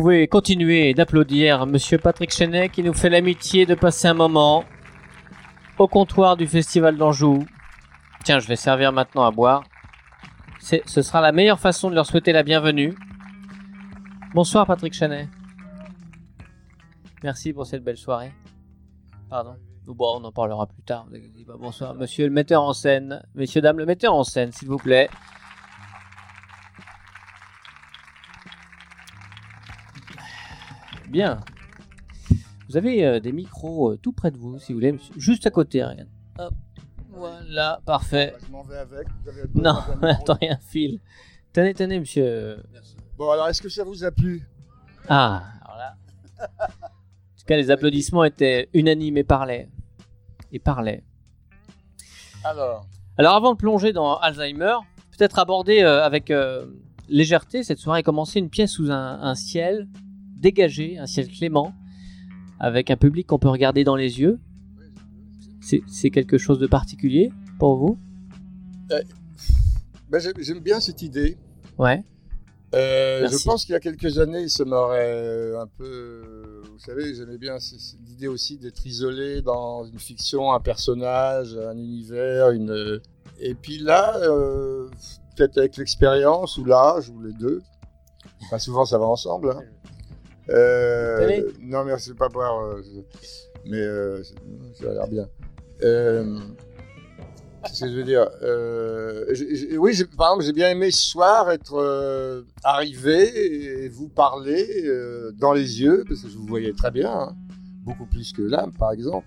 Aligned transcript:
pouvez 0.00 0.26
continuer 0.26 0.92
d'applaudir 0.92 1.66
Monsieur 1.66 1.98
Patrick 1.98 2.32
Chenet 2.32 2.68
qui 2.68 2.82
nous 2.82 2.94
fait 2.94 3.10
l'amitié 3.10 3.64
de 3.64 3.76
passer 3.76 4.08
un 4.08 4.14
moment 4.14 4.64
au 5.78 5.86
comptoir 5.86 6.36
du 6.36 6.48
Festival 6.48 6.96
d'Anjou. 6.96 7.46
Tiens, 8.24 8.40
je 8.40 8.48
vais 8.48 8.56
servir 8.56 8.90
maintenant 8.90 9.24
à 9.24 9.30
boire. 9.30 9.62
Ce 10.58 10.80
sera 11.00 11.20
la 11.20 11.30
meilleure 11.30 11.60
façon 11.60 11.90
de 11.90 11.94
leur 11.94 12.06
souhaiter 12.06 12.32
la 12.32 12.42
bienvenue. 12.42 12.92
Bonsoir 14.34 14.66
Patrick 14.66 14.94
Chenet. 14.94 15.28
Merci 17.22 17.52
pour 17.52 17.64
cette 17.64 17.84
belle 17.84 17.96
soirée. 17.96 18.32
Pardon. 19.30 19.54
Bon, 19.86 20.18
on 20.20 20.24
en 20.24 20.32
parlera 20.32 20.66
plus 20.66 20.82
tard. 20.82 21.06
Bonsoir, 21.60 21.94
monsieur 21.94 22.26
le 22.26 22.32
metteur 22.32 22.64
en 22.64 22.72
scène. 22.72 23.22
Messieurs, 23.36 23.60
dames, 23.60 23.78
le 23.78 23.86
metteur 23.86 24.12
en 24.12 24.24
scène, 24.24 24.50
s'il 24.50 24.66
vous 24.66 24.76
plaît. 24.76 25.08
Bien. 31.14 31.38
Vous 32.68 32.76
avez 32.76 33.06
euh, 33.06 33.20
des 33.20 33.30
micros 33.30 33.92
euh, 33.92 33.96
tout 33.96 34.12
près 34.12 34.32
de 34.32 34.36
vous, 34.36 34.58
si 34.58 34.72
vous 34.72 34.80
voulez, 34.80 34.98
juste 35.16 35.46
à 35.46 35.50
côté. 35.52 35.84
Regarde. 35.84 36.08
Hop. 36.40 36.52
Voilà, 37.10 37.80
parfait. 37.86 38.34
Je 38.44 38.50
m'en 38.50 38.64
vais 38.64 38.78
avec. 38.78 39.06
vous 39.22 39.28
avez 39.28 39.42
Non, 39.54 39.74
d'un 39.74 39.94
micro 39.94 40.06
attendez 40.06 40.48
un 40.48 40.56
fil. 40.56 40.98
Tenez, 41.52 41.72
tenez, 41.72 42.00
monsieur. 42.00 42.60
Bon, 43.16 43.30
alors, 43.30 43.46
est-ce 43.46 43.62
que 43.62 43.68
ça 43.68 43.84
vous 43.84 44.02
a 44.02 44.10
plu? 44.10 44.42
Ah, 45.08 45.44
alors 45.62 45.76
là. 45.76 45.96
En 46.40 46.66
tout 47.38 47.44
cas, 47.46 47.56
les 47.58 47.70
applaudissements 47.70 48.24
étaient 48.24 48.68
unanimes 48.74 49.16
et 49.16 49.22
parlaient. 49.22 49.68
Et 50.50 50.58
parlaient. 50.58 51.04
Alors, 52.42 52.88
Alors, 53.18 53.36
avant 53.36 53.52
de 53.52 53.56
plonger 53.56 53.92
dans 53.92 54.16
Alzheimer, 54.16 54.78
peut-être 55.16 55.38
aborder 55.38 55.82
euh, 55.82 56.02
avec 56.02 56.32
légèreté 57.08 57.62
cette 57.62 57.78
soirée 57.78 58.02
commencer 58.02 58.40
une 58.40 58.50
pièce 58.50 58.72
sous 58.72 58.90
un, 58.90 59.20
un 59.22 59.36
ciel 59.36 59.86
dégagé, 60.36 60.98
un 60.98 61.06
ciel 61.06 61.28
clément, 61.28 61.74
avec 62.60 62.90
un 62.90 62.96
public 62.96 63.26
qu'on 63.26 63.38
peut 63.38 63.48
regarder 63.48 63.84
dans 63.84 63.96
les 63.96 64.20
yeux. 64.20 64.38
C'est 65.60 66.10
quelque 66.10 66.36
chose 66.38 66.58
de 66.58 66.66
particulier 66.66 67.32
pour 67.58 67.76
vous? 67.76 67.98
Ben, 70.10 70.20
j'aime 70.38 70.60
bien 70.60 70.78
cette 70.80 71.02
idée. 71.02 71.38
Ouais. 71.78 72.04
Euh, 72.74 73.28
je 73.28 73.44
pense 73.44 73.64
qu'il 73.64 73.72
y 73.72 73.76
a 73.76 73.80
quelques 73.80 74.18
années, 74.18 74.48
ça 74.48 74.64
m'aurait 74.64 75.52
un 75.56 75.66
peu. 75.78 76.62
Vous 76.72 76.78
savez, 76.78 77.14
j'aimais 77.14 77.38
bien 77.38 77.56
l'idée 78.06 78.26
aussi 78.26 78.58
d'être 78.58 78.84
isolé 78.84 79.42
dans 79.42 79.84
une 79.84 79.98
fiction, 79.98 80.52
un 80.52 80.60
personnage, 80.60 81.56
un 81.56 81.76
univers, 81.76 82.50
une. 82.50 83.00
Et 83.38 83.54
puis 83.54 83.78
là, 83.78 84.16
euh, 84.18 84.88
peut-être 85.36 85.56
avec 85.58 85.76
l'expérience 85.76 86.58
ou 86.58 86.64
l'âge 86.64 87.08
ou 87.10 87.20
les 87.22 87.32
deux. 87.32 87.62
Enfin, 88.42 88.58
souvent, 88.58 88.84
ça 88.84 88.98
va 88.98 89.06
ensemble. 89.06 89.50
hein. 89.50 89.62
Euh, 90.50 91.50
non, 91.60 91.84
merci 91.84 92.12
pas 92.14 92.28
boire. 92.28 92.60
euh, 92.64 92.82
mais 93.66 93.80
euh, 93.80 94.22
ça 94.74 94.90
a 94.90 94.92
l'air 94.94 95.08
bien. 95.08 95.28
Euh, 95.82 96.38
Qu'est-ce 97.64 97.80
que 97.84 97.90
je 97.90 97.96
veux 97.96 98.04
dire 98.04 98.28
Oui, 99.78 99.98
par 100.16 100.28
exemple, 100.32 100.44
j'ai 100.44 100.52
bien 100.52 100.68
aimé 100.70 100.90
ce 100.90 101.08
soir 101.10 101.50
être 101.50 102.44
arrivé 102.62 103.84
et 103.84 103.88
vous 103.88 104.08
parler 104.08 104.66
dans 105.38 105.54
les 105.54 105.80
yeux, 105.80 106.04
parce 106.06 106.20
que 106.20 106.28
je 106.28 106.36
vous 106.36 106.46
voyais 106.46 106.72
très 106.74 106.90
bien, 106.90 107.10
hein, 107.10 107.36
beaucoup 107.84 108.04
plus 108.06 108.32
que 108.34 108.42
là, 108.42 108.68
par 108.78 108.92
exemple. 108.92 109.26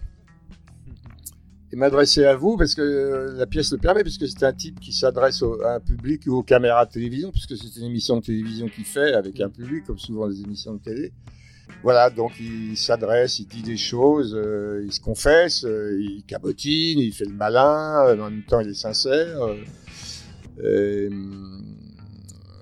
Et 1.71 1.75
m'adresser 1.75 2.23
à 2.23 2.35
vous, 2.35 2.55
parce 2.55 2.75
que 2.75 2.81
euh, 2.81 3.33
la 3.33 3.45
pièce 3.45 3.71
le 3.73 3.77
permet, 3.77 4.01
puisque 4.01 4.27
c'est 4.27 4.43
un 4.43 4.53
type 4.53 4.79
qui 4.79 4.93
s'adresse 4.93 5.43
à 5.65 5.75
un 5.75 5.79
public 5.81 6.23
ou 6.27 6.35
aux 6.35 6.43
caméras 6.43 6.85
de 6.85 6.91
télévision, 6.91 7.29
puisque 7.31 7.57
c'est 7.57 7.79
une 7.79 7.87
émission 7.87 8.17
de 8.17 8.21
télévision 8.21 8.69
qu'il 8.69 8.85
fait 8.85 9.13
avec 9.13 9.41
un 9.41 9.49
public, 9.49 9.85
comme 9.85 9.99
souvent 9.99 10.27
les 10.27 10.41
émissions 10.41 10.75
de 10.75 10.79
télé. 10.79 11.11
Voilà, 11.83 12.09
donc 12.09 12.39
il 12.39 12.77
s'adresse, 12.77 13.39
il 13.39 13.47
dit 13.47 13.61
des 13.61 13.75
choses, 13.75 14.33
euh, 14.33 14.81
il 14.85 14.93
se 14.93 15.01
confesse, 15.01 15.65
euh, 15.65 15.99
il 15.99 16.23
cabotine, 16.25 16.99
il 16.99 17.11
fait 17.11 17.25
le 17.25 17.33
malin, 17.33 18.15
en 18.17 18.29
même 18.29 18.43
temps 18.43 18.61
il 18.61 18.69
est 18.69 18.73
sincère. 18.73 19.37
et, 20.63 21.07
hum, 21.07 21.61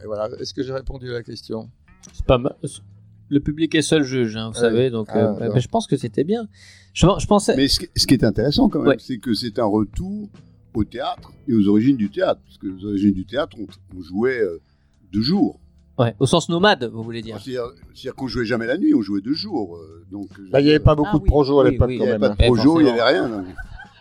et 0.04 0.08
voilà, 0.08 0.30
est-ce 0.40 0.54
que 0.54 0.64
j'ai 0.64 0.74
répondu 0.74 1.12
à 1.12 1.14
la 1.14 1.24
question? 1.24 1.70
C'est 2.12 2.26
pas 2.26 2.40
mal. 2.40 2.56
Le 3.30 3.40
public 3.40 3.74
est 3.76 3.82
seul 3.82 4.04
juge, 4.04 4.36
hein, 4.38 4.50
vous 4.50 4.56
Ouais. 4.56 4.60
savez, 4.62 4.90
donc 4.90 5.08
Ah, 5.12 5.36
euh, 5.42 5.60
je 5.60 5.68
pense 5.68 5.88
que 5.88 5.98
c'était 5.98 6.24
bien. 6.24 6.48
Je, 6.94 7.08
je 7.20 7.26
pensais. 7.28 7.56
Mais 7.56 7.68
ce, 7.68 7.80
qui- 7.80 7.90
ce 7.96 8.06
qui 8.08 8.14
est 8.14 8.24
intéressant 8.24 8.70
quand 8.70 8.80
même, 8.80 8.90
Ouais. 8.90 8.98
c'est 9.00 9.18
que 9.18 9.34
c'est 9.34 9.58
un 9.60 9.66
retour 9.66 10.30
au 10.74 10.84
théâtre 10.84 11.32
et 11.48 11.54
aux 11.54 11.68
origines 11.68 11.98
du 11.98 12.10
théâtre. 12.10 12.40
Parce 12.46 12.58
que 12.58 12.68
aux 12.68 12.86
origines 12.86 13.14
du 13.14 13.26
théâtre, 13.26 13.58
on, 13.60 13.66
on 13.98 14.02
jouait 14.02 14.40
euh, 14.40 14.62
deux 15.12 15.22
jours. 15.22 15.60
Ouais, 15.98 16.14
au 16.20 16.26
sens 16.26 16.50
nomade, 16.50 16.84
vous 16.94 17.04
voulez 17.04 17.22
dire. 17.22 17.40
C'est-à-dire 17.42 17.64
c'est-à-dire 17.94 18.16
qu'on 18.16 18.28
jouait 18.28 18.46
jamais 18.46 18.66
la 18.68 18.78
nuit, 18.78 18.94
on 18.94 19.02
jouait 19.02 19.22
deux 19.22 19.34
jours. 19.34 19.78
euh, 19.78 20.06
donc, 20.12 20.28
Bah, 20.52 20.60
Il 20.62 20.66
n'y 20.66 20.70
avait 20.70 20.80
pas 20.80 20.94
beaucoup 20.96 21.10
Ah 21.14 21.18
de 21.18 21.24
oui, 21.24 21.28
projets 21.30 21.52
à 21.54 21.56
oui, 21.56 21.72
l'époque 21.72 21.88
oui, 21.88 21.96
il 21.96 22.00
quand 22.00 22.06
n'y 22.06 22.12
avait 22.12 22.20
pas 22.20 22.30
de 22.30 22.36
Eh, 22.40 22.46
projo, 22.48 22.80
il 22.82 22.84
n'y 22.84 22.90
avait 22.90 23.02
rien. 23.04 23.30
donc. 23.30 23.46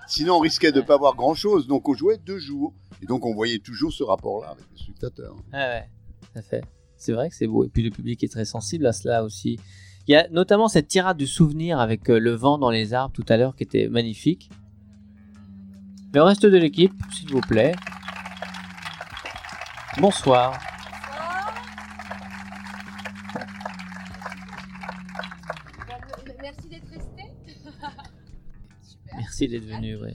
Sinon, 0.08 0.34
on 0.36 0.40
risquait 0.40 0.70
de 0.72 0.80
ne 0.80 0.84
pas 0.86 0.98
voir 0.98 1.14
grand-chose. 1.14 1.66
Donc, 1.66 1.88
on 1.88 1.94
jouait 1.94 2.18
deux 2.26 2.38
jours. 2.38 2.74
Et 3.02 3.06
donc, 3.06 3.24
on 3.24 3.32
voyait 3.34 3.58
toujours 3.58 3.92
ce 3.92 4.02
rapport-là 4.02 4.48
avec 4.50 4.64
les 4.76 4.82
spectateurs. 4.82 5.34
Ah 5.52 5.56
ouais, 5.68 5.88
tout 6.20 6.38
à 6.38 6.42
fait. 6.42 6.62
C'est 6.96 7.12
vrai 7.12 7.28
que 7.28 7.34
c'est 7.34 7.46
beau. 7.46 7.64
Et 7.64 7.68
puis 7.68 7.82
le 7.82 7.90
public 7.90 8.22
est 8.24 8.28
très 8.32 8.44
sensible 8.44 8.86
à 8.86 8.92
cela 8.92 9.24
aussi. 9.24 9.58
Il 10.06 10.12
y 10.12 10.16
a 10.16 10.28
notamment 10.30 10.68
cette 10.68 10.88
tirade 10.88 11.16
du 11.16 11.26
souvenir 11.26 11.78
avec 11.80 12.08
euh, 12.10 12.18
le 12.18 12.32
vent 12.32 12.58
dans 12.58 12.70
les 12.70 12.92
arbres 12.94 13.14
tout 13.14 13.24
à 13.28 13.36
l'heure 13.36 13.56
qui 13.56 13.62
était 13.62 13.88
magnifique. 13.88 14.50
Le 16.12 16.22
reste 16.22 16.46
de 16.46 16.56
l'équipe, 16.56 16.92
s'il 17.12 17.30
vous 17.30 17.40
plaît. 17.40 17.72
Bonsoir. 20.00 20.58
Merci 26.42 26.68
d'être 26.68 26.88
resté. 26.90 27.22
Merci 29.16 29.48
d'être 29.48 29.64
venu. 29.64 29.96
ouais. 29.96 30.14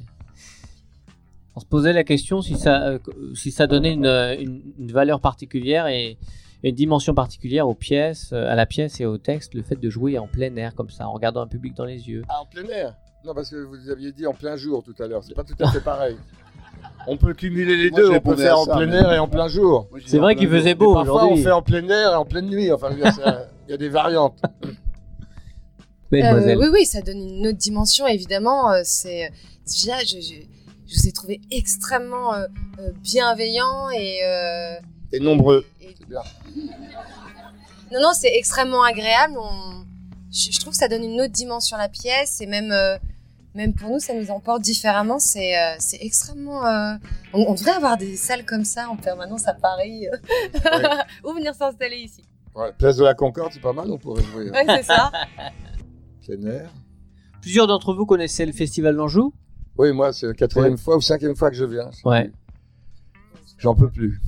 On 1.56 1.60
se 1.60 1.66
posait 1.66 1.94
la 1.94 2.04
question 2.04 2.42
si 2.42 2.58
ça, 2.58 2.84
euh, 2.88 3.00
si 3.36 3.52
ça 3.52 3.68
donnait 3.68 3.94
une, 3.94 4.06
euh, 4.06 4.36
une- 4.40 4.62
une 4.80 4.92
valeur 4.92 5.20
particulière 5.20 5.88
et 5.88 6.18
une 6.64 6.76
dimension 6.76 7.14
particulière 7.14 7.68
aux 7.68 7.74
pièces, 7.76 8.32
euh, 8.34 8.50
à 8.52 8.56
la 8.56 8.66
pièce 8.66 9.00
et 9.00 9.06
au 9.06 9.18
texte, 9.18 9.54
le 9.54 9.62
fait 9.64 9.76
de 9.80 9.90
jouer 9.90 10.18
en 10.20 10.28
plein 10.28 10.56
air 10.58 10.76
comme 10.76 10.90
ça, 10.90 11.08
en 11.08 11.14
regardant 11.14 11.42
un 11.42 11.48
public 11.48 11.74
dans 11.76 11.86
les 11.86 12.10
yeux. 12.10 12.24
Ah, 12.30 12.42
en 12.42 12.46
plein 12.46 12.68
air 12.70 12.96
Non, 13.26 13.34
parce 13.34 13.50
que 13.50 13.56
vous 13.58 13.90
aviez 13.90 14.12
dit 14.12 14.26
en 14.28 14.34
plein 14.34 14.56
jour 14.58 14.84
tout 14.84 14.96
à 15.02 15.08
l'heure, 15.08 15.24
c'est 15.24 15.34
pas 15.36 15.44
tout 15.44 15.56
à 15.60 15.72
fait 15.72 15.82
pareil. 15.82 16.18
On 17.08 17.18
peut 17.18 17.34
cumuler 17.34 17.76
les 17.78 17.90
Moi, 17.92 18.00
deux, 18.00 18.10
on 18.12 18.20
peut 18.22 18.36
faire 18.36 18.58
en 18.60 18.66
plein 18.66 18.86
mais- 18.86 18.96
air 18.98 19.12
et 19.14 19.20
en 19.20 19.28
plein 19.28 19.48
jour. 19.48 19.90
C'est 20.06 20.18
vrai 20.18 20.36
qu'il 20.36 20.48
faisait 20.50 20.76
beau 20.76 20.94
parfois, 20.94 21.24
on 21.24 21.26
aujourd'hui. 21.28 21.44
fait 21.44 21.52
en 21.52 21.62
plein 21.62 21.88
air 21.90 22.12
et 22.12 22.16
en 22.16 22.26
pleine 22.26 22.48
nuit. 22.48 22.72
Enfin, 22.72 22.90
il 23.68 23.72
y 23.72 23.74
a 23.74 23.78
des 23.78 23.90
variantes. 23.90 24.38
Euh, 26.12 26.56
oui, 26.58 26.68
oui, 26.74 26.86
ça 26.86 27.02
donne 27.04 27.18
une 27.20 27.46
autre 27.48 27.58
dimension, 27.60 28.08
évidemment. 28.08 28.72
euh, 28.72 28.82
c'est 28.84 29.30
déjà, 29.68 30.00
je, 30.00 30.20
je, 30.20 30.42
je 30.88 30.96
vous 31.00 31.08
ai 31.08 31.12
trouvé 31.12 31.40
extrêmement 31.52 32.34
euh, 32.34 32.48
euh, 32.80 32.90
bienveillant 33.04 33.92
et, 33.92 34.18
euh, 34.26 34.80
Et 35.12 35.20
nombreux. 35.20 35.66
et- 35.82 35.96
C'est 35.98 36.08
bien. 36.08 36.22
non, 37.92 38.02
non, 38.02 38.14
c'est 38.14 38.32
extrêmement 38.36 38.84
agréable. 38.84 39.36
On- 39.40 39.84
je, 40.32 40.52
je 40.52 40.60
trouve 40.60 40.74
que 40.74 40.78
ça 40.78 40.88
donne 40.88 41.04
une 41.04 41.20
autre 41.22 41.32
dimension 41.34 41.76
à 41.78 41.80
la 41.80 41.90
pièce 41.90 42.40
et 42.42 42.46
même, 42.46 42.72
euh, 42.72 42.98
même 43.56 43.74
pour 43.74 43.90
nous, 43.90 44.00
ça 44.00 44.14
nous 44.14 44.30
emporte 44.30 44.62
différemment. 44.62 45.18
C'est, 45.18 45.58
euh, 45.60 45.76
c'est 45.80 45.98
extrêmement. 46.02 46.66
euh, 46.68 46.94
on, 47.34 47.46
on 47.48 47.54
devrait 47.56 47.72
avoir 47.72 47.98
des 47.98 48.16
salles 48.16 48.46
comme 48.46 48.64
ça 48.66 48.88
en 48.90 48.96
permanence 48.96 49.48
à 49.48 49.54
Paris 49.56 50.06
ou 51.24 51.34
venir 51.34 51.56
s'installer 51.56 51.98
ici. 51.98 52.24
Ouais, 52.56 52.72
place 52.78 52.98
de 52.98 53.04
la 53.04 53.14
Concorde, 53.16 53.52
c'est 53.54 53.62
pas 53.62 53.74
mal, 53.74 53.90
on 53.90 53.98
pourrait 53.98 54.24
jouer. 54.24 54.52
Ouais, 54.52 54.66
c'est 54.68 54.84
ça. 54.84 55.12
Plein 56.26 56.52
air. 56.52 56.70
Plusieurs 57.42 57.66
d'entre 57.68 57.94
vous 57.94 58.06
connaissaient 58.06 58.46
le 58.46 58.52
Festival 58.52 58.96
d'Anjou 58.96 59.34
Oui, 59.78 59.92
moi, 59.94 60.14
c'est 60.14 60.28
la 60.28 60.34
quatrième 60.34 60.78
fois 60.78 60.98
ou 60.98 61.02
cinquième 61.02 61.36
fois 61.36 61.50
que 61.50 61.56
je 61.56 61.66
viens. 61.66 61.90
Ouais. 62.06 62.32
J'en 63.58 63.74
peux 63.76 63.90
plus. 63.90 64.20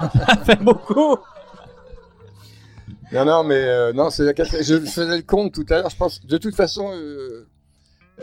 Ça 0.00 0.36
fait 0.44 0.62
beaucoup 0.62 1.16
Non, 3.12 3.24
non, 3.24 3.44
mais 3.44 3.54
euh, 3.54 3.92
non, 3.92 4.10
c'est 4.10 4.24
la. 4.24 4.32
Je 4.44 4.80
faisais 4.80 5.16
le 5.16 5.22
compte 5.22 5.54
tout 5.54 5.64
à 5.70 5.78
l'heure. 5.78 5.90
Je 5.90 5.96
pense, 5.96 6.24
de 6.24 6.38
toute 6.38 6.54
façon, 6.54 6.90
euh, 6.92 7.46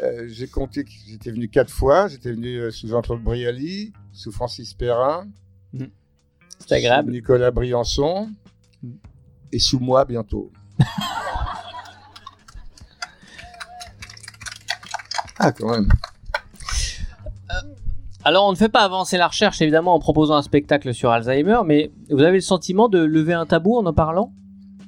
euh, 0.02 0.28
j'ai 0.28 0.48
compté 0.48 0.84
que 0.84 0.92
j'étais 1.08 1.32
venu 1.32 1.50
quatre 1.50 1.72
fois. 1.72 2.08
J'étais 2.08 2.32
venu 2.32 2.72
sous 2.72 2.88
Jean-Claude 2.88 3.22
Brialy, 3.22 3.94
sous 4.12 4.32
Francis 4.32 4.74
Perrin, 4.74 5.28
C'est 6.60 6.76
agréable. 6.76 7.10
sous 7.10 7.14
Nicolas 7.14 7.52
Briançon 7.52 8.30
et 9.52 9.60
sous 9.60 9.80
moi 9.80 10.06
bientôt. 10.06 10.52
ah, 15.40 15.52
quand 15.52 15.70
même. 15.70 15.90
Alors, 18.26 18.48
on 18.48 18.52
ne 18.52 18.56
fait 18.56 18.70
pas 18.70 18.82
avancer 18.82 19.18
la 19.18 19.28
recherche, 19.28 19.62
évidemment, 19.62 19.94
en 19.94 20.00
proposant 20.00 20.36
un 20.36 20.42
spectacle 20.42 20.94
sur 20.94 21.10
Alzheimer, 21.12 21.60
mais 21.66 21.92
vous 22.10 22.22
avez 22.22 22.38
le 22.38 22.42
sentiment 22.42 22.88
de 22.88 23.00
lever 23.00 23.34
un 23.34 23.46
tabou 23.46 23.76
en 23.78 23.86
en 23.86 23.94
parlant? 23.94 24.32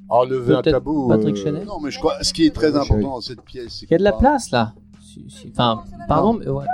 Enlever 0.07 0.53
un 0.55 0.61
Peut-être 0.61 0.75
tabou. 0.75 1.07
Patrick 1.09 1.37
euh, 1.45 1.65
Non, 1.65 1.79
mais 1.81 1.91
je 1.91 1.99
crois, 1.99 2.15
ce 2.23 2.31
qui 2.31 2.45
est 2.45 2.51
très 2.53 2.71
Oui, 2.71 2.77
important 2.77 3.09
dans 3.15 3.21
cette 3.21 3.41
pièce, 3.41 3.77
c'est 3.79 3.85
Il 3.87 3.91
y 3.91 3.95
a 3.95 3.97
de 3.97 4.03
la 4.03 4.13
place, 4.13 4.51
là 4.51 4.73
Si- 5.01 5.25
si- 5.27 5.49
Enfin, 5.51 5.83
pardon, 6.07 6.33
mais 6.33 6.47
ouais. 6.47 6.65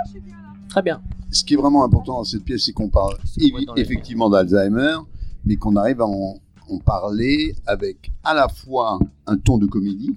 Très 0.68 0.82
bien. 0.82 1.00
ce 1.30 1.42
qui 1.44 1.54
est 1.54 1.56
vraiment 1.56 1.82
important 1.84 2.14
dans 2.18 2.24
cette 2.24 2.44
pièce, 2.44 2.64
c'est 2.66 2.72
qu'on 2.72 2.88
parle 2.88 3.16
C'est 3.24 3.40
évi- 3.40 3.66
effectivement 3.76 4.28
d'Alzheimer, 4.30 4.96
mais 5.44 5.56
qu'on 5.56 5.74
arrive 5.76 6.00
à 6.00 6.06
en, 6.06 6.36
on 6.68 6.78
parlait 6.78 7.54
avec 7.66 8.10
à 8.22 8.34
la 8.34 8.48
fois 8.48 8.98
un 9.26 9.36
ton 9.36 9.58
de 9.58 9.66
comédie 9.66 10.14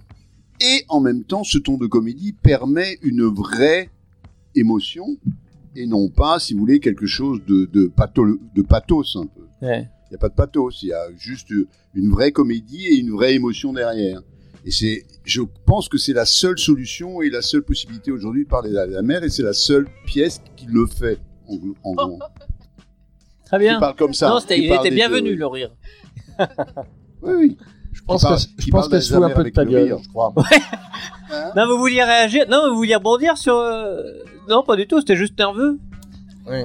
et 0.61 0.83
en 0.89 0.99
même 0.99 1.23
temps, 1.23 1.43
ce 1.43 1.57
ton 1.57 1.77
de 1.77 1.87
comédie 1.87 2.33
permet 2.33 2.97
une 3.01 3.23
vraie 3.23 3.89
émotion 4.55 5.05
et 5.75 5.85
non 5.87 6.09
pas, 6.09 6.39
si 6.39 6.53
vous 6.53 6.59
voulez, 6.61 6.79
quelque 6.79 7.05
chose 7.05 7.39
de, 7.45 7.65
de, 7.71 7.87
patho- 7.87 8.39
de 8.55 8.61
pathos 8.61 9.15
un 9.15 9.25
peu. 9.27 9.41
Ouais. 9.65 9.87
Il 10.07 10.11
n'y 10.11 10.15
a 10.15 10.19
pas 10.19 10.29
de 10.29 10.35
pathos, 10.35 10.81
il 10.83 10.89
y 10.89 10.93
a 10.93 11.07
juste 11.17 11.49
une 11.93 12.09
vraie 12.11 12.31
comédie 12.31 12.85
et 12.85 12.95
une 12.95 13.11
vraie 13.11 13.33
émotion 13.35 13.73
derrière. 13.73 14.21
Et 14.65 14.71
c'est, 14.71 15.03
je 15.23 15.41
pense 15.65 15.89
que 15.89 15.97
c'est 15.97 16.13
la 16.13 16.25
seule 16.25 16.57
solution 16.57 17.21
et 17.21 17.29
la 17.29 17.41
seule 17.41 17.61
possibilité 17.63 18.11
aujourd'hui 18.11 18.45
de 18.45 18.49
parler 18.49 18.69
de 18.71 18.75
la 18.75 19.01
mer 19.01 19.23
et 19.23 19.29
c'est 19.29 19.43
la 19.43 19.53
seule 19.53 19.87
pièce 20.05 20.41
qui 20.55 20.65
le 20.67 20.85
fait. 20.87 21.19
En, 21.47 21.59
en 21.83 21.93
gros. 21.93 22.19
Très 23.45 23.59
bien. 23.59 23.79
parle 23.79 23.95
comme 23.95 24.13
ça. 24.13 24.29
Non, 24.29 24.39
il 24.49 24.71
était 24.73 24.89
bienvenu 24.91 25.31
deux, 25.31 25.35
le 25.35 25.47
rire. 25.47 25.71
Oui, 27.21 27.33
oui. 27.37 27.57
Je 27.93 28.01
pense 28.03 28.21
parle- 28.23 28.35
que 28.37 28.41
qui 28.61 28.67
je 28.67 28.71
pense 28.71 28.81
parle 28.81 28.91
qu'elle 28.91 29.01
se 29.01 29.13
fout 29.13 29.23
un 29.23 29.29
peu 29.29 29.43
de 29.43 29.49
ta 29.49 29.65
gueule, 29.65 29.83
rire. 29.83 29.97
je 30.03 30.09
crois. 30.09 30.33
Hein 31.31 31.51
Non, 31.55 31.67
vous 31.67 31.77
vouliez 31.79 32.03
réagir 32.03 32.45
Non, 32.49 32.69
vous 32.69 32.75
vouliez 32.75 32.95
rebondir 32.95 33.37
sur. 33.37 33.55
euh, 33.55 34.01
Non, 34.49 34.63
pas 34.63 34.75
du 34.75 34.87
tout, 34.87 34.99
c'était 34.99 35.15
juste 35.15 35.37
nerveux. 35.37 35.77
Oui. 36.47 36.63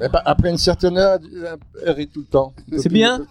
Mais 0.00 0.08
pas- 0.08 0.22
après 0.24 0.50
une 0.50 0.58
certaine 0.58 0.96
heure, 0.96 1.18
elle 1.84 1.92
rit 1.92 2.08
tout 2.08 2.20
le 2.20 2.26
temps. 2.26 2.52
C'est 2.76 2.92
bien. 2.92 3.26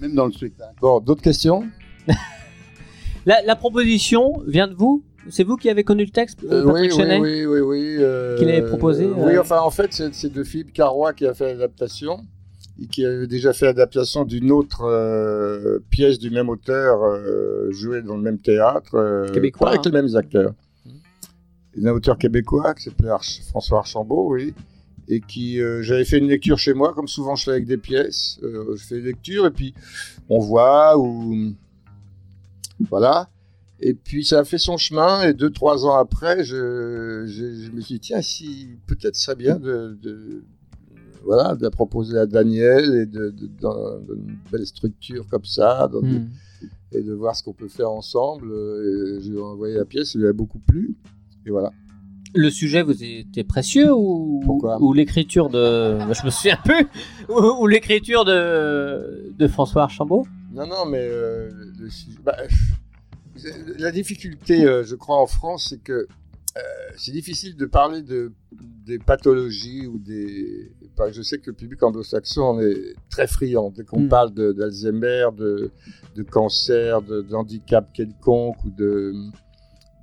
Même 0.00 0.14
dans 0.14 0.26
le 0.26 0.32
spectacle. 0.32 0.74
Bon, 0.80 1.00
d'autres 1.00 1.22
questions? 1.22 1.64
La, 3.24 3.40
la 3.42 3.54
proposition 3.54 4.42
vient 4.48 4.66
de 4.66 4.74
vous? 4.74 5.04
C'est 5.30 5.44
vous 5.44 5.56
qui 5.56 5.70
avez 5.70 5.84
connu 5.84 6.04
le 6.04 6.10
texte, 6.10 6.40
euh, 6.50 6.64
Oui, 6.64 6.80
oui, 6.80 6.90
Chenet 6.90 7.20
oui, 7.20 7.46
oui, 7.46 7.60
oui. 7.60 7.96
euh, 8.00 8.36
Qu'il 8.36 8.48
avait 8.48 8.66
proposé, 8.66 9.04
euh, 9.04 9.12
Oui, 9.16 9.36
euh, 9.36 9.40
enfin, 9.40 9.60
en 9.60 9.70
fait, 9.70 9.92
c'est 9.92 10.12
c'est 10.12 10.32
de 10.32 10.42
Philippe 10.42 10.72
Carrois 10.72 11.12
qui 11.12 11.24
a 11.26 11.32
fait 11.32 11.52
l'adaptation 11.52 12.18
et 12.82 12.86
qui 12.88 13.06
avait 13.06 13.28
déjà 13.28 13.52
fait 13.52 13.66
l'adaptation 13.66 14.24
d'une 14.24 14.50
autre 14.50 14.82
euh, 14.84 15.78
pièce 15.90 16.18
du 16.18 16.30
même 16.30 16.48
auteur 16.48 17.04
euh, 17.04 17.70
jouée 17.70 18.02
dans 18.02 18.16
le 18.16 18.22
même 18.22 18.38
théâtre, 18.40 18.96
euh, 18.96 19.28
Québécois, 19.28 19.66
pas 19.66 19.74
avec 19.74 19.86
hein. 19.86 19.90
les 19.94 20.02
mêmes 20.02 20.16
acteurs. 20.16 20.52
Un 21.80 21.86
auteur 21.86 22.18
québécois 22.18 22.74
qui 22.74 22.84
s'appelait 22.84 23.08
Arch- 23.10 23.40
François 23.48 23.78
Archambault, 23.78 24.32
oui, 24.34 24.52
et 25.08 25.20
qui 25.20 25.60
euh, 25.60 25.82
j'avais 25.82 26.04
fait 26.04 26.18
une 26.18 26.28
lecture 26.28 26.58
chez 26.58 26.74
moi, 26.74 26.92
comme 26.94 27.08
souvent 27.08 27.34
je 27.34 27.44
fais 27.44 27.50
avec 27.52 27.66
des 27.66 27.78
pièces. 27.78 28.38
Euh, 28.42 28.76
je 28.76 28.82
fais 28.84 28.98
une 28.98 29.04
lecture 29.04 29.46
et 29.46 29.50
puis 29.50 29.74
on 30.28 30.38
voit 30.38 30.98
ou 30.98 31.54
voilà. 32.88 33.28
Et 33.80 33.94
puis 33.94 34.24
ça 34.24 34.40
a 34.40 34.44
fait 34.44 34.58
son 34.58 34.76
chemin 34.76 35.22
et 35.22 35.34
deux 35.34 35.50
trois 35.50 35.84
ans 35.86 35.96
après, 35.96 36.44
je, 36.44 37.24
je, 37.26 37.54
je 37.64 37.70
me 37.72 37.80
suis 37.80 37.94
dit 37.94 38.00
tiens 38.00 38.22
si 38.22 38.68
peut-être 38.86 39.16
ça 39.16 39.34
bien 39.34 39.56
de, 39.58 39.98
de 40.00 40.44
voilà 41.24 41.54
de 41.56 41.62
la 41.62 41.70
proposer 41.70 42.16
à 42.18 42.26
Daniel 42.26 42.84
et 42.94 43.06
de, 43.06 43.30
de- 43.30 43.50
dans, 43.60 43.98
dans 44.00 44.14
une 44.14 44.36
belle 44.52 44.66
structure 44.66 45.26
comme 45.28 45.44
ça 45.44 45.88
dans 45.92 46.00
des- 46.00 46.18
Hmm. 46.20 46.28
et 46.92 47.02
de 47.02 47.12
voir 47.12 47.34
ce 47.34 47.42
qu'on 47.42 47.54
peut 47.54 47.68
faire 47.68 47.90
ensemble. 47.90 48.52
Euh, 48.52 49.18
Et 49.18 49.20
je 49.22 49.30
lui 49.30 49.38
ai 49.38 49.40
envoyé 49.40 49.74
la 49.74 49.84
pièce, 49.84 50.14
il 50.14 50.20
lui 50.20 50.28
a 50.28 50.32
beaucoup 50.32 50.60
plu 50.60 50.94
et 51.46 51.50
voilà. 51.50 51.70
Le 52.34 52.48
sujet 52.48 52.82
vous 52.82 53.04
était 53.04 53.44
précieux 53.44 53.92
ou, 53.92 54.40
Pourquoi 54.44 54.78
ou 54.80 54.92
l'écriture 54.94 55.50
de. 55.50 55.98
Je 56.14 56.24
me 56.24 56.30
souviens 56.30 56.56
plus 56.64 56.86
Ou, 57.28 57.62
ou 57.62 57.66
l'écriture 57.66 58.24
de, 58.24 59.32
de 59.38 59.46
François 59.48 59.82
Archambault? 59.82 60.26
Non, 60.54 60.66
non, 60.66 60.86
mais 60.86 61.00
euh, 61.00 61.50
le 61.78 61.88
bah, 62.24 62.36
la 63.78 63.90
difficulté, 63.92 64.64
euh, 64.64 64.84
je 64.84 64.94
crois, 64.94 65.20
en 65.20 65.26
France, 65.26 65.68
c'est 65.70 65.82
que 65.82 65.92
euh, 66.56 66.60
c'est 66.96 67.12
difficile 67.12 67.56
de 67.56 67.64
parler 67.64 68.02
de, 68.02 68.32
des 68.86 68.98
pathologies 68.98 69.86
ou 69.86 69.98
des. 69.98 70.70
je 71.12 71.22
sais 71.22 71.38
que 71.38 71.50
le 71.50 71.56
public 71.56 71.82
anglo-saxon 71.82 72.42
en 72.42 72.60
est 72.60 72.94
très 73.10 73.26
friand. 73.26 73.70
Dès 73.70 73.84
qu'on 73.84 74.00
Mm. 74.00 74.08
parle 74.08 74.34
d'Alzheimer, 74.34 75.28
de, 75.36 75.70
de 76.14 76.22
cancer, 76.22 77.00
de, 77.02 77.22
d'handicap 77.22 77.90
quelconque 77.94 78.62
ou 78.64 78.70
de 78.70 79.14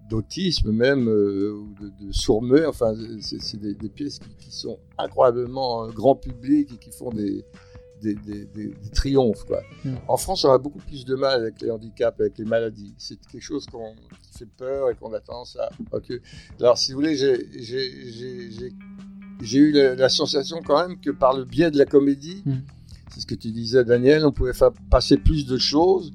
d'autisme 0.09 0.71
même, 0.71 1.07
euh, 1.07 1.51
ou 1.53 1.73
de, 1.81 2.07
de 2.07 2.11
sourd-muet, 2.11 2.65
enfin, 2.65 2.93
c'est 3.21 3.59
des, 3.59 3.73
des 3.73 3.89
pièces 3.89 4.19
qui, 4.19 4.29
qui 4.39 4.51
sont 4.51 4.79
incroyablement 4.97 5.85
euh, 5.85 5.91
grand 5.91 6.15
public 6.15 6.69
et 6.73 6.77
qui 6.77 6.91
font 6.91 7.11
des, 7.11 7.43
des, 8.01 8.15
des- 8.15 8.45
des- 8.45 8.67
des 8.69 8.89
triomphes. 8.93 9.45
Quoi. 9.45 9.61
Mm. 9.85 9.95
En 10.07 10.17
France, 10.17 10.43
on 10.45 10.51
a 10.51 10.57
beaucoup 10.57 10.79
plus 10.79 11.05
de 11.05 11.15
mal 11.15 11.41
avec 11.41 11.61
les 11.61 11.69
handicaps, 11.69 12.19
avec 12.19 12.37
les 12.37 12.45
maladies. 12.45 12.93
C'est 12.97 13.17
quelque 13.31 13.41
chose 13.43 13.65
qu'on- 13.67 13.93
qui 14.23 14.37
fait 14.39 14.47
peur 14.57 14.89
et 14.89 14.95
qu'on 14.95 15.13
a 15.13 15.19
tendance 15.19 15.57
à. 15.57 15.69
Alors, 16.59 16.77
si 16.77 16.91
vous 16.91 16.97
voulez, 16.99 17.15
j'ai- 17.15 17.45
eu 19.57 19.71
la, 19.71 19.95
la 19.95 20.09
sensation 20.09 20.61
quand 20.65 20.87
même 20.87 20.99
que 20.99 21.11
par 21.11 21.37
le 21.37 21.45
biais 21.45 21.71
de 21.71 21.77
la 21.77 21.85
comédie, 21.85 22.41
Mm. 22.45 22.53
c'est 23.11 23.19
ce 23.21 23.25
que 23.25 23.35
tu 23.35 23.51
disais, 23.51 23.83
Daniel, 23.83 24.25
on 24.25 24.31
pouvait 24.31 24.53
faire 24.53 24.71
passer 24.89 25.17
plus 25.17 25.45
de 25.45 25.57
choses. 25.57 26.11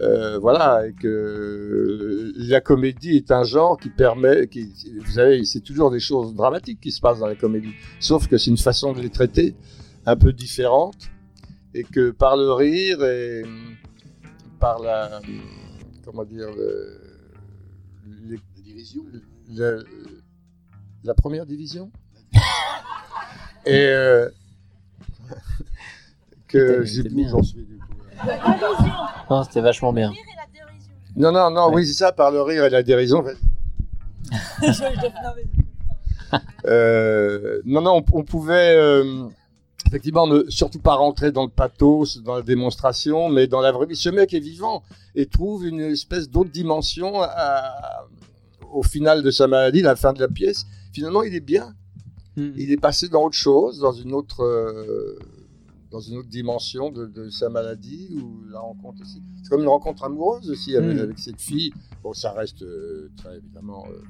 Euh, 0.00 0.38
voilà, 0.40 0.88
et 0.88 0.92
que 0.92 2.32
la 2.36 2.60
comédie 2.60 3.16
est 3.16 3.30
un 3.30 3.44
genre 3.44 3.78
qui 3.78 3.90
permet, 3.90 4.48
qui, 4.48 4.72
vous 5.00 5.12
savez, 5.12 5.44
c'est 5.44 5.60
toujours 5.60 5.90
des 5.92 6.00
choses 6.00 6.34
dramatiques 6.34 6.80
qui 6.80 6.90
se 6.90 7.00
passent 7.00 7.20
dans 7.20 7.28
la 7.28 7.36
comédie, 7.36 7.72
sauf 8.00 8.26
que 8.26 8.36
c'est 8.36 8.50
une 8.50 8.58
façon 8.58 8.92
de 8.92 9.00
les 9.00 9.10
traiter 9.10 9.54
un 10.04 10.16
peu 10.16 10.32
différente, 10.32 10.96
et 11.74 11.84
que 11.84 12.10
par 12.10 12.36
le 12.36 12.52
rire 12.52 13.04
et 13.04 13.44
hum, 13.44 13.76
par 14.58 14.80
la, 14.80 15.18
hum, 15.18 15.40
comment 16.04 16.24
dire, 16.24 16.48
le- 16.56 17.00
les- 18.28 18.36
La 18.36 18.62
dérision. 18.64 19.04
le- 19.54 19.84
la 21.04 21.14
première 21.14 21.46
division 21.46 21.92
et 23.66 23.86
euh, 23.86 24.28
que 26.48 26.82
j'en 27.28 27.42
suis 27.42 27.64
du. 27.64 27.78
Non, 29.30 29.42
c'était 29.44 29.60
vachement 29.60 29.92
bien. 29.92 30.12
Non, 31.16 31.30
non, 31.32 31.50
non, 31.50 31.68
Ouais. 31.68 31.76
oui, 31.76 31.86
c'est 31.86 31.94
ça, 31.94 32.12
par 32.12 32.30
le 32.30 32.42
rire 32.42 32.64
et 32.64 32.70
la 32.70 32.82
dérision. 32.82 33.24
Euh, 36.66 37.60
non, 37.64 37.80
non, 37.82 38.02
on, 38.12 38.18
on 38.20 38.24
pouvait 38.24 38.74
euh, 38.76 39.26
effectivement 39.86 40.26
ne 40.26 40.42
surtout 40.48 40.80
pas 40.80 40.94
rentrer 40.94 41.30
dans 41.30 41.44
le 41.44 41.50
pathos, 41.50 42.18
dans 42.24 42.34
la 42.36 42.42
démonstration, 42.42 43.28
mais 43.28 43.46
dans 43.46 43.60
la 43.60 43.70
vraie 43.70 43.86
vie. 43.86 43.94
Ce 43.94 44.08
mec 44.08 44.34
est 44.34 44.40
vivant 44.40 44.82
et 45.14 45.26
trouve 45.26 45.64
une 45.66 45.80
espèce 45.80 46.28
d'autre 46.28 46.50
dimension 46.50 47.20
à- 47.22 48.06
au 48.72 48.82
final 48.82 49.22
de 49.22 49.30
sa 49.30 49.46
maladie, 49.46 49.80
à 49.80 49.90
la 49.90 49.96
fin 49.96 50.12
de 50.12 50.18
la 50.20 50.26
pièce. 50.26 50.64
Finalement, 50.92 51.22
il 51.22 51.34
est 51.36 51.40
bien. 51.40 51.72
Hmm. 52.36 52.50
Il 52.56 52.72
est 52.72 52.80
passé 52.80 53.08
dans 53.08 53.22
autre 53.22 53.36
chose, 53.36 53.78
dans 53.78 53.92
une 53.92 54.12
autre, 54.12 54.42
euh, 54.42 55.16
dans 55.94 56.00
une 56.00 56.16
autre 56.16 56.28
dimension 56.28 56.90
de, 56.90 57.06
de 57.06 57.28
sa 57.30 57.48
maladie 57.48 58.08
ou 58.20 58.42
la 58.50 58.58
rencontre 58.58 59.00
aussi. 59.02 59.22
C'est 59.44 59.48
comme 59.48 59.62
une 59.62 59.68
rencontre 59.68 60.02
amoureuse 60.02 60.50
aussi 60.50 60.76
avec, 60.76 60.96
Mm. 60.96 61.00
avec 61.00 61.18
cette 61.20 61.40
fille. 61.40 61.72
Bon, 62.02 62.12
ça 62.12 62.32
reste 62.32 62.62
euh, 62.62 63.12
très 63.16 63.36
évidemment 63.36 63.84
euh, 63.88 64.02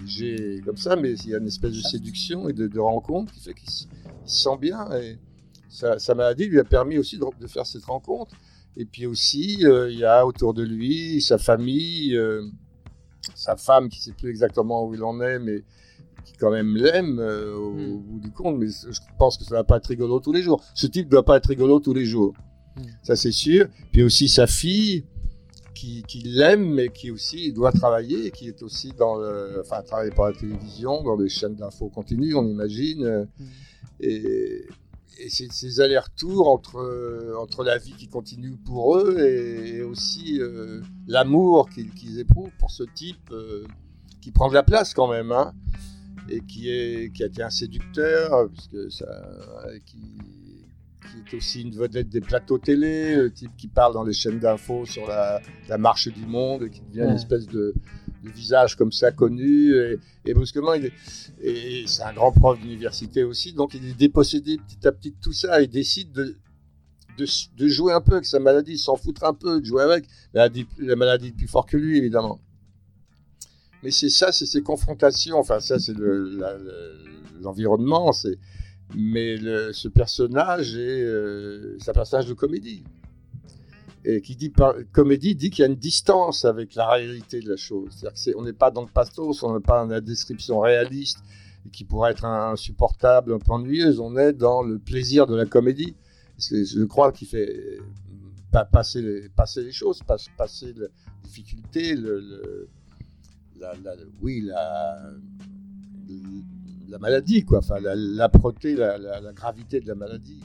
léger 0.00 0.62
comme 0.64 0.78
ça, 0.78 0.96
mais 0.96 1.12
il 1.12 1.28
y 1.28 1.34
a 1.34 1.38
une 1.38 1.46
espèce 1.46 1.74
de 1.74 1.82
séduction 1.82 2.48
et 2.48 2.54
de, 2.54 2.68
de 2.68 2.80
rencontre 2.80 3.34
qui 3.34 3.40
fait 3.40 3.52
qu'il 3.52 3.68
se, 3.68 3.84
sent 4.24 4.56
bien. 4.58 4.90
Et 4.98 5.18
sa, 5.68 5.98
sa 5.98 6.14
maladie 6.14 6.46
lui 6.46 6.58
a 6.58 6.64
permis 6.64 6.96
aussi 6.96 7.18
de, 7.18 7.24
de 7.38 7.46
faire 7.48 7.66
cette 7.66 7.84
rencontre. 7.84 8.34
Et 8.78 8.86
puis 8.86 9.04
aussi, 9.04 9.58
euh, 9.66 9.90
il 9.92 9.98
y 9.98 10.06
a 10.06 10.24
autour 10.24 10.54
de 10.54 10.62
lui 10.62 11.20
sa 11.20 11.36
famille, 11.36 12.18
sa 13.34 13.56
femme 13.56 13.90
qui 13.90 13.98
ne 13.98 14.04
sait 14.04 14.12
plus 14.12 14.30
exactement 14.30 14.86
où 14.86 14.94
il 14.94 15.02
en 15.04 15.20
est, 15.20 15.38
mais 15.38 15.64
qui 16.24 16.32
quand 16.34 16.50
même 16.50 16.76
l'aime 16.76 17.18
euh, 17.20 17.54
au, 17.54 17.72
Mm. 17.72 17.92
au 17.94 17.98
bout 17.98 18.18
du 18.20 18.30
compte. 18.32 18.58
Mais 18.58 18.66
je 18.68 19.00
pense 19.18 19.36
que 19.38 19.44
ça 19.44 19.54
va 19.54 19.64
pas 19.64 19.76
être 19.76 19.86
rigolo 19.88 20.20
tous 20.20 20.32
les 20.32 20.42
jours. 20.42 20.62
Ce 20.74 20.86
type 20.86 21.08
doit 21.08 21.24
pas 21.24 21.36
être 21.36 21.46
rigolo 21.48 21.80
tous 21.80 21.94
les 21.94 22.04
jours. 22.04 22.34
Mm. 22.76 22.82
Ça, 23.02 23.16
c'est 23.16 23.32
sûr. 23.32 23.66
Puis 23.92 24.02
aussi 24.02 24.28
sa 24.28 24.46
fille 24.46 25.04
qui, 25.74 26.02
qui 26.08 26.20
l'aime, 26.20 26.72
mais 26.74 26.88
qui 26.88 27.10
aussi 27.10 27.52
doit 27.52 27.72
travailler, 27.72 28.30
qui 28.30 28.48
est 28.48 28.62
aussi 28.62 28.92
dans 28.92 29.16
le, 29.16 29.60
enfin, 29.60 29.82
travaille 29.82 30.10
par 30.12 30.26
la 30.30 30.32
télévision, 30.36 31.02
dans 31.02 31.16
des 31.16 31.28
chaînes 31.28 31.56
d'infos 31.56 31.88
continues, 31.88 32.34
on 32.34 32.46
imagine. 32.48 33.04
euh, 33.04 33.24
Mm. 33.38 33.44
Et, 34.00 34.66
et 35.20 35.28
ces 35.30 35.80
allers-retours 35.80 36.48
entre, 36.48 37.36
entre 37.38 37.62
la 37.62 37.78
vie 37.78 37.92
qui 37.96 38.08
continue 38.08 38.56
pour 38.66 38.96
eux 38.98 39.16
et, 39.20 39.76
et 39.76 39.82
aussi 39.82 40.40
euh, 40.40 40.80
l'amour 41.06 41.68
qu'ils 41.70 41.90
qu'ils 41.92 42.18
éprouvent 42.18 42.50
pour 42.58 42.72
ce 42.72 42.82
type 42.82 43.30
euh, 43.30 43.64
qui 44.20 44.32
prend 44.32 44.48
de 44.48 44.54
la 44.54 44.64
place 44.64 44.92
quand 44.92 45.06
même, 45.06 45.30
hein, 45.30 45.52
et 46.28 46.40
qui, 46.40 46.70
est, 46.70 47.12
qui 47.12 47.22
a 47.22 47.26
été 47.26 47.42
un 47.42 47.50
séducteur, 47.50 48.48
puisque 48.50 48.90
ça, 48.92 49.04
euh, 49.66 49.78
qui, 49.84 49.98
qui 51.28 51.34
est 51.34 51.36
aussi 51.38 51.62
une 51.62 51.74
vedette 51.74 52.08
des 52.08 52.20
plateaux 52.20 52.58
télé, 52.58 53.14
le 53.16 53.30
type 53.32 53.50
qui 53.56 53.68
parle 53.68 53.92
dans 53.94 54.04
les 54.04 54.12
chaînes 54.14 54.38
d'infos 54.40 54.86
sur 54.86 55.06
la, 55.06 55.40
la 55.68 55.78
marche 55.78 56.08
du 56.08 56.26
monde, 56.26 56.62
et 56.64 56.70
qui 56.70 56.80
devient 56.80 57.00
Ouais. 57.02 57.08
une 57.10 57.14
espèce 57.16 57.46
de, 57.46 57.74
de 58.24 58.30
visage 58.30 58.74
comme 58.76 58.90
ça 58.92 59.12
connu, 59.12 59.74
et, 59.74 59.98
et 60.24 60.34
brusquement, 60.34 60.72
il 60.74 60.86
est, 60.86 60.92
et 61.42 61.84
c'est 61.86 62.02
un 62.02 62.12
grand 62.14 62.32
prof 62.32 62.58
d'université 62.58 63.22
aussi, 63.22 63.52
donc 63.52 63.74
il 63.74 63.86
est 63.86 63.94
dépossédé 63.98 64.56
petit 64.56 64.86
à 64.88 64.92
petit 64.92 65.10
de 65.10 65.16
tout 65.20 65.32
ça, 65.34 65.60
il 65.60 65.68
décide 65.68 66.10
de, 66.12 66.36
de, 67.18 67.26
de 67.58 67.68
jouer 67.68 67.92
un 67.92 68.00
peu 68.00 68.12
avec 68.14 68.24
sa 68.24 68.40
maladie, 68.40 68.78
s'en 68.78 68.96
foutre 68.96 69.24
un 69.24 69.34
peu, 69.34 69.60
de 69.60 69.64
jouer 69.66 69.82
avec, 69.82 70.06
la, 70.32 70.48
maladie- 70.48 70.66
la 70.78 70.96
maladie 70.96 71.28
est 71.28 71.32
plus 71.36 71.46
fort 71.48 71.66
que 71.66 71.76
lui, 71.76 71.98
évidemment. 71.98 72.40
Mais 73.84 73.90
c'est 73.90 74.08
ça, 74.08 74.32
c'est 74.32 74.46
ces 74.46 74.62
confrontations, 74.62 75.36
enfin 75.38 75.60
ça 75.60 75.78
c'est 75.78 75.94
l'environnement, 77.40 78.10
mais 78.96 79.36
ce 79.72 79.88
personnage 79.88 80.74
est, 80.76 81.02
euh, 81.02 81.76
c'est 81.78 81.90
un 81.90 81.94
personnage 81.94 82.26
de 82.26 82.32
comédie. 82.34 82.82
Et 84.06 84.20
qui 84.20 84.36
dit 84.36 84.52
comédie 84.92 85.34
dit 85.34 85.48
qu'il 85.50 85.62
y 85.62 85.66
a 85.66 85.68
une 85.68 85.76
distance 85.76 86.44
avec 86.44 86.74
la 86.74 86.88
réalité 86.90 87.40
de 87.40 87.48
la 87.50 87.56
chose. 87.56 87.88
C'est-à-dire 87.90 88.12
que 88.12 88.18
c'est- 88.18 88.34
on 88.36 88.42
n'est 88.42 88.52
pas 88.52 88.70
dans 88.70 88.82
le 88.82 88.88
pathos, 88.92 89.42
on 89.42 89.54
n'est 89.54 89.60
pas 89.62 89.82
dans 89.84 89.90
la 89.90 90.00
description 90.02 90.60
réaliste 90.60 91.18
qui 91.72 91.84
pourrait 91.84 92.10
être 92.12 92.26
insupportable, 92.26 93.32
un 93.32 93.38
peu 93.38 93.52
ennuyeuse. 93.52 94.00
On 94.00 94.16
est 94.18 94.34
dans 94.34 94.62
le 94.62 94.78
plaisir 94.78 95.26
de 95.26 95.34
la 95.34 95.46
comédie. 95.46 95.94
Je 96.38 96.84
crois 96.84 97.12
qu'il 97.12 97.28
fait 97.28 97.48
euh, 97.48 97.78
pas 98.52 98.66
passer 98.66 99.00
les, 99.00 99.72
choses, 99.72 100.02
pas- 100.02 100.16
passer 100.36 100.74
la 100.76 100.88
difficulté, 101.22 101.94
le- 101.96 102.68
la, 103.60 103.72
la- 103.84 103.92
oui, 104.20 104.42
la, 104.44 104.98
la 106.88 106.98
maladie, 106.98 107.44
quoi. 107.44 107.58
Enfin, 107.58 107.80
la- 107.80 107.94
l'âpreté, 107.96 108.74
la, 108.76 108.98
gravité 109.34 109.80
de 109.80 109.88
la 109.88 109.94
maladie. 109.94 110.40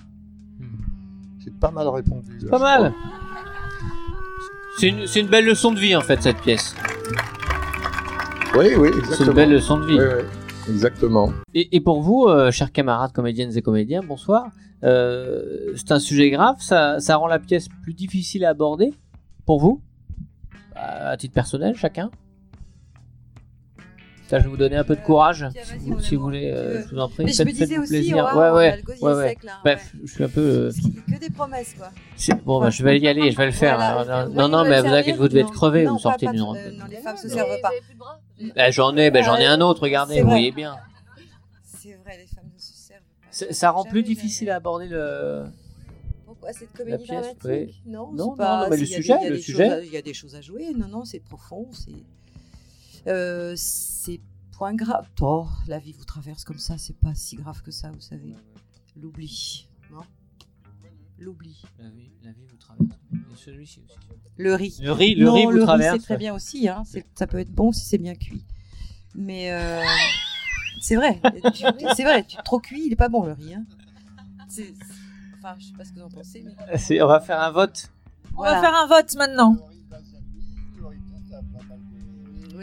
C'est 1.43 1.53
pas 1.53 1.71
mal 1.71 1.87
répondu. 1.87 2.37
là, 2.41 2.49
Pas 2.49 2.59
mal. 2.59 2.93
C'est 4.77 4.87
une, 4.89 5.07
c'est 5.07 5.19
une 5.21 5.27
belle 5.27 5.45
leçon 5.45 5.71
de 5.71 5.79
vie 5.79 5.95
en 5.95 6.01
fait 6.01 6.21
cette 6.21 6.41
pièce. 6.41 6.75
Oui, 8.57 8.67
oui, 8.77 8.87
exactement. 8.89 9.15
C'est 9.17 9.23
une 9.25 9.33
belle 9.33 9.49
leçon 9.51 9.79
de 9.79 9.85
vie. 9.85 9.97
Oui, 9.99 10.05
oui, 10.17 10.73
exactement. 10.73 11.31
Et, 11.53 11.75
et 11.75 11.81
pour 11.81 12.01
vous, 12.01 12.25
euh, 12.27 12.51
chers 12.51 12.71
camarades 12.71 13.11
comédiennes 13.11 13.55
et 13.55 13.61
comédiens, 13.61 14.01
bonsoir. 14.05 14.47
Euh, 14.83 15.73
c'est 15.75 15.91
un 15.91 15.99
sujet 15.99 16.29
grave, 16.29 16.55
ça, 16.61 16.99
ça 16.99 17.17
rend 17.17 17.27
la 17.27 17.39
pièce 17.39 17.67
plus 17.83 17.93
difficile 17.93 18.45
à 18.45 18.49
aborder 18.49 18.93
pour 19.45 19.59
vous? 19.59 19.81
À 20.75 21.17
titre 21.17 21.33
personnel, 21.33 21.75
chacun 21.75 22.09
Je 24.37 24.43
vais 24.43 24.49
vous 24.49 24.57
donner 24.57 24.75
un 24.75 24.83
peu 24.83 24.95
de 24.95 25.01
courage, 25.01 25.47
si 25.53 25.89
vous, 25.89 25.99
si 25.99 26.15
voulez, 26.15 26.51
euh, 26.51 26.83
je 26.87 26.93
vous 26.93 26.99
en 27.01 27.09
prie. 27.09 27.25
Mais 27.25 27.31
je 27.33 27.41
me 27.43 27.51
disais 27.51 27.77
aussi, 27.79 27.89
plaisir. 27.89 28.29
oh, 28.31 28.37
ouais, 28.37 28.49
wow, 28.49 28.55
ouais, 28.57 28.83
ouais, 29.01 29.13
ouais. 29.13 29.27
sec, 29.29 29.43
là, 29.43 29.53
Bref, 29.63 29.93
je 30.03 30.11
suis 30.13 30.23
un 30.23 30.29
peu... 30.29 30.41
euh, 30.41 30.63
Parce 30.71 30.77
qu'il 30.79 31.03
que 31.03 31.19
des 31.19 31.29
promesses, 31.31 31.73
quoi. 31.75 31.89
c'est- 32.15 32.43
Bon, 32.43 32.59
bah, 32.59 32.69
je 32.69 32.83
vais 32.83 32.99
y 32.99 33.07
aller, 33.07 33.31
je 33.31 33.37
vais 33.37 33.45
le 33.47 33.51
faire. 33.51 33.77
Voilà. 33.77 34.27
Non, 34.27 34.47
non, 34.47 34.63
mais 34.65 34.81
vous 34.81 34.87
inquiétez, 34.87 35.17
vous 35.17 35.27
devez 35.27 35.41
être 35.41 35.51
crevé, 35.51 35.85
Non, 35.85 35.93
vous 35.93 35.99
sortez 35.99 36.27
d'une... 36.27 36.39
pas- 36.45 36.57
euh, 36.59 36.71
non, 36.73 36.85
les 36.89 36.97
femmes 36.97 37.17
se 37.17 37.27
servent 37.27 37.59
pas. 37.61 37.71
Bah, 38.55 38.71
j'en 38.71 38.95
ai, 38.97 39.09
bah, 39.09 39.21
j'en 39.23 39.35
ai 39.37 39.45
un 39.47 39.61
autre, 39.61 39.81
regardez, 39.83 40.21
vous 40.21 40.29
voyez 40.29 40.51
bien. 40.51 40.75
C'est 41.63 41.93
vrai, 42.03 42.17
les 42.19 42.27
femmes 42.27 42.49
ne 42.53 42.59
se 42.59 42.73
servent 42.73 42.99
pas. 43.01 43.27
Ça, 43.31 43.45
ça 43.51 43.71
rend 43.71 43.83
plus 43.83 44.03
difficile 44.03 44.49
à 44.51 44.55
aborder 44.57 44.87
le... 44.87 45.45
Pourquoi 46.25 46.53
cette 46.53 46.71
comédie 46.73 47.03
pièce, 47.03 47.35
dramatique? 47.39 47.81
Non, 47.85 48.11
Non, 48.13 48.35
non, 48.37 48.67
mais 48.69 48.77
le 48.77 48.85
sujet, 48.85 49.15
il 49.19 49.23
y 49.23 49.25
a 49.25 49.29
le 49.29 49.35
des 49.37 49.41
sujet. 49.41 49.63
choses 49.65 49.73
à- 49.73 49.83
Il 49.83 49.91
y 49.91 49.97
a 49.97 50.01
des 50.01 50.13
choses 50.13 50.35
à 50.35 50.41
jouer. 50.41 50.67
Non, 50.77 50.87
non, 50.87 51.03
c'est 51.03 51.19
profond. 51.19 51.67
C'est. 51.71 51.91
Euh, 53.09 53.53
c'est 53.57 54.19
point 54.51 54.73
grave. 54.73 55.07
Oh, 55.21 55.47
la 55.67 55.79
vie 55.79 55.93
vous 55.93 56.05
traverse 56.05 56.43
comme 56.43 56.59
ça, 56.59 56.77
c'est 56.77 56.95
pas 56.97 57.15
si 57.15 57.35
grave 57.37 57.61
que 57.61 57.71
ça, 57.71 57.91
vous 57.91 57.99
savez. 58.01 58.35
L'oubli. 58.95 59.67
Non 59.91 60.01
L'oubli. 61.17 61.61
La 61.79 61.89
vie, 61.89 62.11
la 62.23 62.31
vie 62.31 62.45
vous 62.49 62.57
traverse. 62.57 62.89
Et 63.13 63.35
celui-ci 63.35 63.81
aussi. 63.85 63.97
Le 64.37 64.55
riz. 64.55 64.77
Le 64.81 64.91
riz, 64.91 65.15
le 65.15 65.25
non, 65.25 65.33
riz 65.33 65.43
vous 65.45 65.51
le 65.51 65.61
traverse. 65.63 65.93
riz, 65.93 65.99
c'est 65.99 66.05
très 66.05 66.17
bien 66.17 66.33
aussi. 66.33 66.69
Hein. 66.69 66.83
c'est- 66.85 67.05
Ça 67.15 67.27
peut 67.27 67.39
être 67.39 67.51
bon 67.51 67.71
si 67.71 67.85
c'est 67.85 67.97
bien 67.97 68.15
cuit. 68.15 68.45
Mais 69.15 69.51
euh, 69.51 69.81
c'est 70.81 70.95
vrai. 70.95 71.19
Tu- 71.53 71.63
C'est 71.95 72.03
vrai. 72.03 72.23
tu- 72.25 72.37
trop 72.45 72.59
cuit, 72.59 72.83
il 72.85 72.93
est 72.93 72.97
pas 72.97 73.09
bon 73.09 73.25
le 73.25 73.33
riz. 73.33 73.55
Hein. 73.55 73.65
C'est- 74.47 74.73
Enfin, 75.41 75.55
je 75.57 75.65
sais 75.67 75.73
pas 75.73 75.85
ce 75.85 75.91
que 75.93 75.99
vous 75.99 76.05
en 76.05 76.09
pensez, 76.09 76.43
mais. 76.45 76.77
C'est- 76.77 77.01
On 77.01 77.07
va 77.07 77.19
faire 77.21 77.39
un 77.41 77.51
vote. 77.51 77.89
On 78.33 78.37
Voilà. 78.37 78.55
va 78.55 78.61
faire 78.67 78.75
un 78.77 78.87
vote 78.87 79.15
maintenant. 79.15 79.57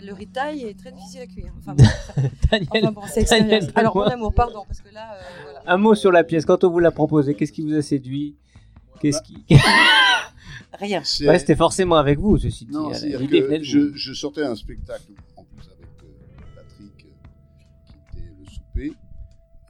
Le 0.03 0.13
riz 0.13 0.27
taille 0.29 0.63
est 0.65 0.79
très 0.79 0.93
difficile 0.93 1.21
à 1.23 1.27
cuire. 1.27 1.53
Enfin 1.59 1.75
bon, 1.79 1.85
ça- 1.85 2.23
Daniel, 2.51 2.69
enfin, 2.85 2.93
bon, 2.93 3.01
c'est 3.07 3.25
Daniel, 3.29 3.55
expérience. 3.65 3.73
Alors, 3.77 3.97
mon 3.97 4.03
amour, 4.03 4.35
pardon, 4.35 4.63
parce 4.67 4.81
que 4.81 4.93
là, 4.93 5.15
euh, 5.15 5.21
voilà. 5.45 5.63
un 5.67 5.77
mot 5.77 5.95
sur 5.95 6.13
la 6.13 6.25
pièce. 6.25 6.45
Quand 6.45 6.65
on 6.65 6.71
vous 6.71 6.79
l'a 6.81 6.91
proposé, 6.91 7.35
qu'est-ce 7.35 7.53
qui 7.53 7.63
vous 7.63 7.75
a 7.75 7.83
séduit? 7.83 8.37
Qu'est-ce 9.01 9.23
qui 9.23 9.45
Rien. 10.79 11.03
C'est- 11.05 11.27
Ouais, 11.29 11.39
c'était 11.39 11.57
forcément 11.57 11.97
avec 11.97 12.19
vous, 12.19 12.37
ceci 12.39 12.67
dit. 12.67 12.73
Non, 12.73 12.91
Euh, 12.93 13.27
que 13.27 13.63
je, 13.63 13.95
je 13.95 14.13
sortais 14.13 14.43
un 14.45 14.55
spectacle, 14.55 15.13
en 15.37 15.45
plus 15.45 15.67
avec 15.69 15.89
euh, 16.03 16.45
Patrick, 16.55 16.97
qui 16.97 18.19
était 18.19 18.29
le 18.39 18.45
souper, 18.47 18.93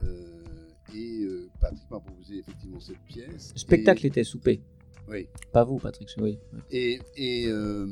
euh, 0.03 0.95
et 0.95 1.27
Patrick 1.61 1.89
m'a 1.89 1.99
proposé 1.99 2.39
effectivement 2.39 2.79
cette 2.79 2.99
pièce. 3.07 3.51
Le 3.53 3.59
spectacle 3.59 4.05
et, 4.05 4.09
était 4.09 4.23
soupé. 4.23 4.61
Oui. 5.09 5.27
Pas 5.53 5.63
vous, 5.63 5.77
Patrick. 5.77 6.09
Oui. 6.19 6.37
Et, 6.71 6.99
et, 7.15 7.47
euh, 7.47 7.87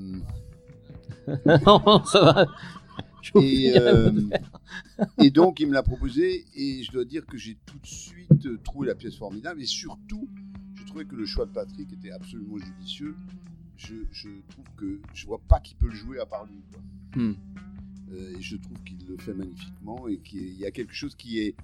non, 1.66 2.04
ça 2.06 2.22
va. 2.22 2.46
Et, 3.42 3.74
euh, 3.78 4.12
et 5.22 5.32
donc 5.32 5.60
il 5.60 5.68
me 5.68 5.74
l'a 5.74 5.84
proposé, 5.84 6.46
et 6.56 6.84
je 6.84 6.92
dois 6.92 7.06
dire 7.06 7.26
que 7.26 7.38
j'ai 7.38 7.58
tout 7.66 7.80
de 7.80 7.88
suite 7.88 8.46
euh, 8.46 8.60
trouvé 8.64 8.88
la 8.88 8.96
pièce 8.96 9.16
formidable, 9.16 9.62
et 9.62 9.66
surtout, 9.66 10.30
je 10.76 10.84
trouvais 10.86 11.06
que 11.06 11.16
le 11.16 11.26
choix 11.26 11.46
de 11.46 11.52
Patrick 11.52 11.92
était 11.92 12.12
absolument 12.12 12.58
judicieux. 12.58 13.16
Je, 13.78 13.96
je 14.12 14.30
trouve 14.50 14.66
que 14.78 15.02
je 15.14 15.26
vois 15.26 15.42
pas 15.50 15.60
qui 15.60 15.76
peut 15.76 15.88
le 15.88 15.96
jouer 15.96 16.20
à 16.20 16.26
part 16.26 16.46
lui. 16.46 16.64
quoi. 16.72 16.82
Hmm. 17.22 17.36
Euh, 18.12 18.38
et 18.38 18.42
je 18.42 18.56
trouve 18.58 18.82
qu'il 18.84 19.06
le 19.08 19.18
fait 19.18 19.34
magnifiquement 19.34 20.08
et 20.08 20.18
qu'il 20.18 20.58
y 20.58 20.66
a 20.66 20.72
quelque 20.72 20.94
chose 20.94 21.16
qui 21.16 21.40
est, 21.40 21.56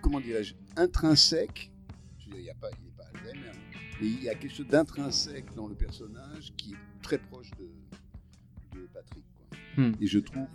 comment 0.00 0.20
dirais-je, 0.20 0.54
intrinsèque. 0.76 1.70
Je 2.18 2.24
veux 2.24 2.30
dire, 2.32 2.40
il 2.40 2.44
n'y 2.44 2.50
a 2.50 2.54
pas, 2.54 2.68
il 2.70 2.84
n'est 2.84 2.92
pas 2.92 3.04
Alzheimer, 3.14 3.52
mais 4.00 4.06
il 4.06 4.22
y 4.22 4.28
a 4.28 4.34
quelque 4.34 4.54
chose 4.54 4.68
d'intrinsèque 4.68 5.54
dans 5.54 5.68
le 5.68 5.74
personnage 5.74 6.52
qui 6.56 6.72
est 6.72 7.02
très 7.02 7.18
proche 7.18 7.50
de 7.52 7.68
Patrick. 9.02 9.24
quoi. 9.48 9.84
Hmm. 9.84 9.92
Et 10.00 10.06
je 10.06 10.18
trouve, 10.18 10.46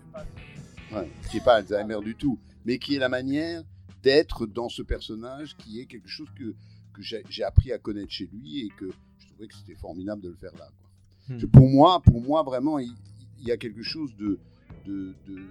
ouais, 0.93 1.09
qui 1.29 1.37
n'est 1.37 1.43
pas 1.43 1.55
Alzheimer 1.55 1.99
du 2.03 2.15
tout, 2.15 2.39
mais 2.65 2.77
qui 2.79 2.95
est 2.95 2.99
la 2.99 3.09
manière 3.09 3.63
d'être 4.03 4.45
dans 4.45 4.69
ce 4.69 4.81
personnage 4.81 5.55
qui 5.57 5.79
est 5.79 5.85
quelque 5.85 6.07
chose 6.07 6.29
que, 6.35 6.55
que 6.93 7.01
j'ai 7.01 7.43
appris 7.43 7.71
à 7.71 7.77
connaître 7.77 8.11
chez 8.11 8.29
lui 8.31 8.65
et 8.65 8.69
que 8.77 8.89
je 9.19 9.27
trouvais 9.27 9.47
que 9.47 9.55
c'était 9.55 9.75
formidable 9.75 10.21
de 10.21 10.29
le 10.29 10.35
faire 10.35 10.53
là. 10.53 10.69
quoi. 10.79 11.35
Hmm. 11.35 11.47
Pour 11.47 11.67
moi, 11.69 12.01
pour 12.01 12.21
moi 12.21 12.43
vraiment, 12.43 12.79
il, 12.79 12.91
il 13.39 13.47
y 13.47 13.51
a 13.51 13.57
quelque 13.57 13.83
chose 13.83 14.15
de, 14.17 14.39
de, 14.85 15.13
de, 15.27 15.35
de- 15.35 15.43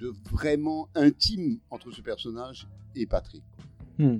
de 0.00 0.12
vraiment 0.32 0.88
intime 0.96 1.58
entre 1.70 1.90
ce 1.92 2.00
personnage 2.00 2.66
et 2.96 3.06
Patrick. 3.06 3.42
Hmm. 3.98 4.18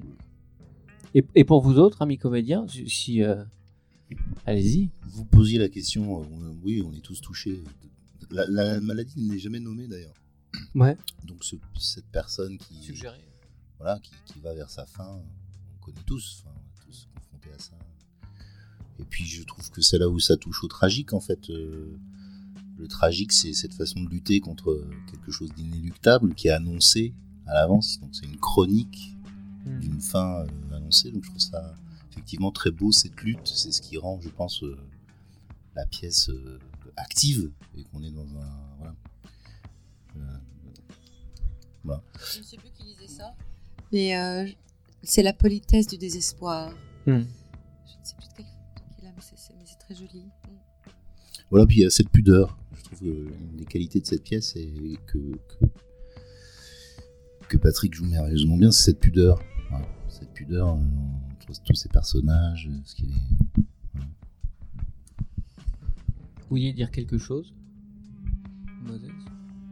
Et, 1.15 1.25
et 1.35 1.45
pour 1.45 1.61
vous 1.63 1.79
autres, 1.79 2.03
amis 2.03 2.19
comédiens, 2.19 2.67
si. 2.69 2.89
si, 2.89 3.23
euh, 3.23 3.43
Allez-y. 4.47 4.91
Vous 5.07 5.25
posiez 5.25 5.59
la 5.59 5.69
question, 5.69 6.21
euh, 6.21 6.25
on- 6.31 6.57
oui, 6.63 6.83
on 6.85 6.93
est 6.93 7.01
tous 7.01 7.21
touchés. 7.21 7.63
La, 8.31 8.47
la 8.49 8.81
maladie 8.81 9.21
n'est 9.23 9.39
jamais 9.39 9.61
nommée 9.61 9.87
d'ailleurs. 9.87 10.15
Ouais. 10.75 10.97
Donc 11.25 11.45
ce- 11.45 11.57
cette 11.79 12.07
personne 12.07 12.59
qui, 12.59 12.75
voilà, 13.79 13.99
qui, 14.01 14.13
qui 14.27 14.41
va 14.41 14.55
vers 14.55 14.71
sa 14.71 14.87
fin, 14.87 15.07
on 15.09 15.85
connaît 15.85 16.03
tous, 16.07 16.43
enfin, 16.45 16.55
on 16.57 16.83
est 16.83 16.85
tous 16.87 17.09
confrontés 17.15 17.53
à 17.55 17.59
ça. 17.59 17.73
Et 18.99 19.05
puis 19.05 19.25
je 19.25 19.43
trouve 19.45 19.71
que 19.71 19.81
c'est 19.81 19.99
là 19.99 20.09
où 20.09 20.19
ça 20.19 20.37
touche 20.37 20.63
au 20.65 20.69
tragique 20.69 21.13
en 21.13 21.21
fait. 21.21 21.51
Euh, 21.51 21.97
le 22.79 22.89
tragique, 22.89 23.33
c'est 23.33 23.53
cette 23.53 23.75
façon 23.75 24.01
de 24.03 24.09
lutter 24.09 24.41
contre 24.41 24.87
quelque 25.11 25.31
chose 25.31 25.53
d'inéluctable 25.55 26.35
qui 26.35 26.49
est 26.49 26.53
annoncé 26.53 27.15
à 27.47 27.55
l'avance. 27.55 28.01
Donc 28.01 28.11
c'est 28.15 28.27
une 28.27 28.39
chronique 28.39 29.09
Hmm. 29.65 29.79
d'une 29.79 30.01
fin 30.01 30.41
euh, 30.41 30.77
annoncée. 30.77 31.13
Donc 31.13 31.23
je 31.23 31.29
trouve 31.29 31.41
ça 31.41 31.77
effectivement 32.13 32.53
très 32.53 32.71
beau 32.71 32.93
cette 32.93 33.21
lutte. 33.23 33.47
C'est 33.47 33.73
ce 33.73 33.81
qui 33.81 33.97
rend, 33.99 34.21
je 34.21 34.29
pense, 34.29 34.63
euh, 34.63 34.77
la 35.75 35.87
pièce 35.87 36.29
euh, 36.29 36.59
active 36.97 37.51
et 37.77 37.85
qu'on 37.85 38.03
est 38.03 38.11
dans 38.11 38.27
un 38.37 38.95
voilà. 41.85 42.03
Euh, 42.05 42.19
Je 42.35 42.39
ne 42.39 42.45
sais 42.45 42.57
plus 42.59 42.71
qui 42.71 42.85
disait 42.85 43.09
ça. 43.09 43.35
Mais 43.93 44.17
euh, 44.17 44.47
c'est 45.03 45.23
la 45.23 45.33
politesse 45.33 45.87
du 45.89 45.99
désespoir. 45.99 46.71
Hmm. 47.07 47.23
Je 47.87 47.99
ne 47.99 48.05
sais 48.05 48.15
plus 48.17 48.29
de 48.29 48.33
quel 48.37 48.47
qui 48.47 49.03
l'a, 49.05 49.11
mais 49.13 49.21
c'est- 49.21 49.37
c'est 49.37 49.53
mais 49.55 49.65
c'est 49.67 49.79
très 49.79 49.95
joli. 49.95 50.27
Voilà, 51.51 51.67
puis 51.67 51.79
il 51.79 51.83
y 51.83 51.85
a 51.85 51.91
cette 51.91 52.09
pudeur. 52.11 52.57
Je 52.77 52.83
trouve 52.85 53.01
que 53.01 53.05
une 53.35 53.57
des 53.57 53.65
qualités 53.65 54.01
de 54.01 54.07
cette 54.07 54.23
pièce 54.23 54.55
et 54.57 54.97
que, 55.07 55.19
que, 55.49 55.67
que 57.49 57.57
Patrick 57.57 57.93
joue 57.95 58.07
merveilleusement 58.07 58.57
bien, 58.57 58.71
c'est 58.71 58.85
cette 58.85 59.01
pudeur. 59.01 59.43
Cette 60.13 60.33
pudeur 60.35 60.69
euh, 60.69 60.73
entre 61.33 61.63
tous 61.65 61.75
ces 61.75 61.89
personnages, 61.89 62.69
euh, 62.71 62.77
ce 62.85 62.95
qu'il 62.95 63.11
est. 63.11 63.61
Vous 66.37 66.49
vouliez 66.51 66.73
dire 66.75 66.91
quelque 66.91 67.17
chose 67.17 67.55
Moses 68.83 69.01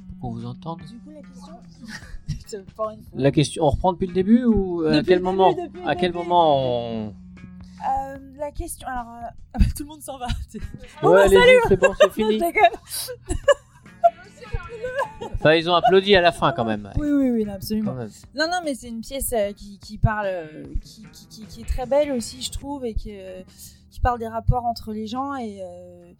Pour 0.08 0.20
qu'on 0.20 0.32
vous 0.32 0.46
entende 0.46 0.80
Du 0.80 0.98
coup, 0.98 1.10
la 1.10 1.20
question. 1.22 1.54
La 3.14 3.30
question, 3.30 3.64
on 3.64 3.70
reprend 3.70 3.92
depuis 3.92 4.08
le 4.08 4.12
début 4.12 4.44
ou 4.44 4.82
à 4.82 4.96
Depuis 4.96 5.06
quel 5.08 5.22
moment 5.22 5.52
début, 5.52 5.78
À 5.86 5.94
quel 5.94 6.10
début. 6.12 6.24
moment 6.24 6.58
on... 6.58 7.08
Euh, 7.08 8.18
la 8.36 8.50
question. 8.50 8.88
Alors, 8.88 9.06
euh, 9.56 9.60
tout 9.76 9.84
le 9.84 9.88
monde 9.88 10.02
s'en 10.02 10.18
va. 10.18 10.26
Bon, 11.00 11.10
Ouais, 11.10 11.28
bah, 11.32 11.40
allez-y, 11.42 11.68
c'est 11.68 11.76
bon, 11.76 11.94
c'est 12.00 12.12
fini. 12.12 12.40
Enfin, 15.40 15.54
ils 15.54 15.68
ont 15.70 15.74
applaudi 15.74 16.14
à 16.14 16.20
la 16.20 16.32
fin 16.32 16.52
quand 16.52 16.64
même. 16.66 16.90
Oui, 16.96 17.08
oui, 17.10 17.30
oui, 17.30 17.50
absolument. 17.50 17.94
même. 17.94 18.10
Non, 18.34 18.46
non, 18.46 18.58
mais 18.64 18.74
c'est 18.74 18.88
une 18.88 19.00
pièce 19.00 19.32
euh, 19.32 19.52
qui, 19.52 19.78
qui 19.78 19.96
parle, 19.98 20.26
euh, 20.26 20.64
qui, 20.84 21.02
qui, 21.12 21.26
qui- 21.28 21.46
qui 21.46 21.60
est 21.62 21.68
très 21.68 21.86
belle 21.86 22.12
aussi, 22.12 22.42
je 22.42 22.50
trouve, 22.52 22.84
et 22.84 22.92
qui, 22.94 23.10
euh, 23.12 23.42
qui 23.90 24.00
parle 24.00 24.18
des 24.18 24.28
rapports 24.28 24.66
entre 24.66 24.92
les 24.92 25.06
gens 25.06 25.34
et, 25.36 25.60
euh, 25.62 26.12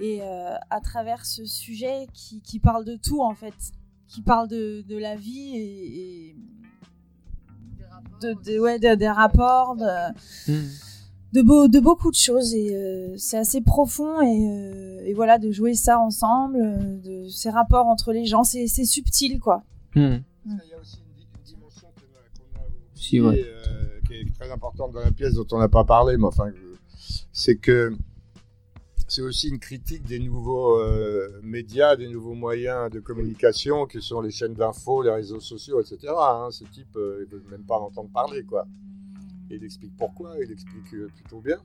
et 0.00 0.20
euh, 0.22 0.54
à 0.70 0.80
travers 0.80 1.24
ce 1.24 1.44
sujet 1.44 2.06
qui, 2.12 2.40
qui 2.42 2.58
parle 2.58 2.84
de 2.84 2.96
tout 2.96 3.22
en 3.22 3.34
fait, 3.34 3.54
qui 4.08 4.22
parle 4.22 4.48
de, 4.48 4.82
de 4.88 4.96
la 4.98 5.14
vie 5.14 5.56
et, 5.56 6.28
et 6.30 6.36
de, 8.22 8.34
de- 8.44 8.58
ouais, 8.58 8.78
de- 8.80 8.94
des 8.96 9.08
rapports, 9.08 9.76
de. 9.76 9.84
De, 11.34 11.42
beau- 11.42 11.68
de 11.68 11.80
beaucoup 11.80 12.10
de 12.10 12.16
choses. 12.16 12.54
Et 12.54 12.74
euh, 12.74 13.14
c'est 13.18 13.36
assez 13.38 13.60
profond. 13.60 14.20
Et, 14.22 14.48
euh, 14.48 15.04
et 15.04 15.12
voilà, 15.14 15.38
de 15.38 15.50
jouer 15.50 15.74
ça 15.74 15.98
ensemble, 15.98 16.56
euh, 16.56 16.96
de 17.02 17.28
ces 17.28 17.50
rapports 17.50 17.86
entre 17.86 18.12
les 18.12 18.24
gens, 18.24 18.44
c'est 18.44 18.66
c'est 18.66 18.84
subtil, 18.84 19.38
quoi. 19.40 19.62
Hmm. 19.94 20.18
Il 20.46 20.52
y 20.70 20.74
a 20.74 20.80
aussi 20.80 20.98
une, 20.98 21.14
di- 21.16 21.26
une 21.38 21.44
dimension 21.56 21.88
qu'on 21.94 22.16
a, 22.18 22.22
qu'on 22.38 22.60
a 22.60 22.66
Si, 22.94 23.20
oubliée, 23.20 23.42
ouais. 23.42 23.48
euh, 23.48 24.00
qui 24.06 24.14
est 24.14 24.34
très 24.38 24.50
importante 24.50 24.92
dans 24.92 25.00
la 25.00 25.10
pièce 25.12 25.34
dont 25.34 25.46
on 25.52 25.58
n'a 25.58 25.68
pas 25.68 25.84
parlé, 25.84 26.16
mais 26.16 26.26
enfin, 26.26 26.48
je- 26.54 27.16
c'est 27.32 27.56
que 27.56 27.92
c'est 29.06 29.22
aussi 29.22 29.48
une 29.48 29.58
critique 29.58 30.04
des 30.04 30.18
nouveaux 30.18 30.78
euh, 30.80 31.28
médias, 31.42 31.94
des 31.94 32.08
nouveaux 32.08 32.34
moyens 32.34 32.90
de 32.90 33.00
communication 33.00 33.86
qui 33.86 34.00
sont 34.00 34.20
les 34.20 34.30
chaînes 34.30 34.54
d'infos, 34.54 35.02
les 35.02 35.10
réseaux 35.10 35.40
sociaux, 35.40 35.80
etc. 35.80 36.12
hein. 36.18 36.48
Ce 36.50 36.64
type, 36.64 36.96
euh, 36.96 37.24
il 37.30 37.34
ne 37.34 37.40
veut 37.40 37.50
même 37.50 37.64
pas 37.64 37.78
en 37.78 37.84
entendre 37.86 38.10
parler, 38.12 38.42
quoi. 38.44 38.64
Et 39.50 39.56
il 39.56 39.64
explique 39.64 39.96
pourquoi, 39.96 40.36
il 40.42 40.50
explique 40.50 40.94
euh, 40.94 41.08
plutôt 41.14 41.40
bien. 41.40 41.58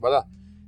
Voilà. 0.00 0.26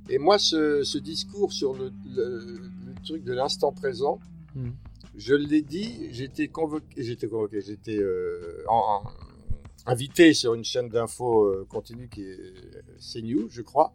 Et 0.09 0.17
moi, 0.17 0.39
ce, 0.39 0.83
ce 0.83 0.97
discours 0.97 1.51
sur 1.53 1.73
le, 1.73 1.91
le- 2.15 2.59
le 2.87 2.93
truc 3.03 3.23
de 3.23 3.33
l'instant 3.33 3.71
présent, 3.71 4.19
Mhm. 4.55 4.73
je 5.15 5.35
l'ai 5.35 5.61
dit, 5.61 6.07
j'étais 6.11 6.47
convoqué, 6.47 7.03
j'étais 7.03 7.27
convoqué, 7.27 7.61
j'étais 7.61 7.97
euh, 7.99 8.63
en- 8.67 9.03
en- 9.03 9.91
invité 9.91 10.33
sur 10.33 10.53
une 10.55 10.63
chaîne 10.63 10.89
d'infos 10.89 11.43
euh, 11.45 11.65
continue 11.69 12.07
qui 12.09 12.23
est 12.23 12.53
CNews, 12.99 13.47
je 13.49 13.61
crois, 13.61 13.93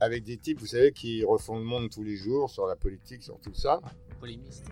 avec 0.00 0.24
des 0.24 0.36
types, 0.38 0.60
vous 0.60 0.66
savez, 0.66 0.92
qui 0.92 1.24
refont 1.24 1.58
le 1.58 1.64
monde 1.64 1.90
tous 1.90 2.04
les 2.04 2.16
jours 2.16 2.48
sur 2.50 2.66
la 2.66 2.76
politique, 2.76 3.22
sur 3.22 3.38
tout 3.40 3.54
ça. 3.54 3.80
Polémiste. 4.20 4.64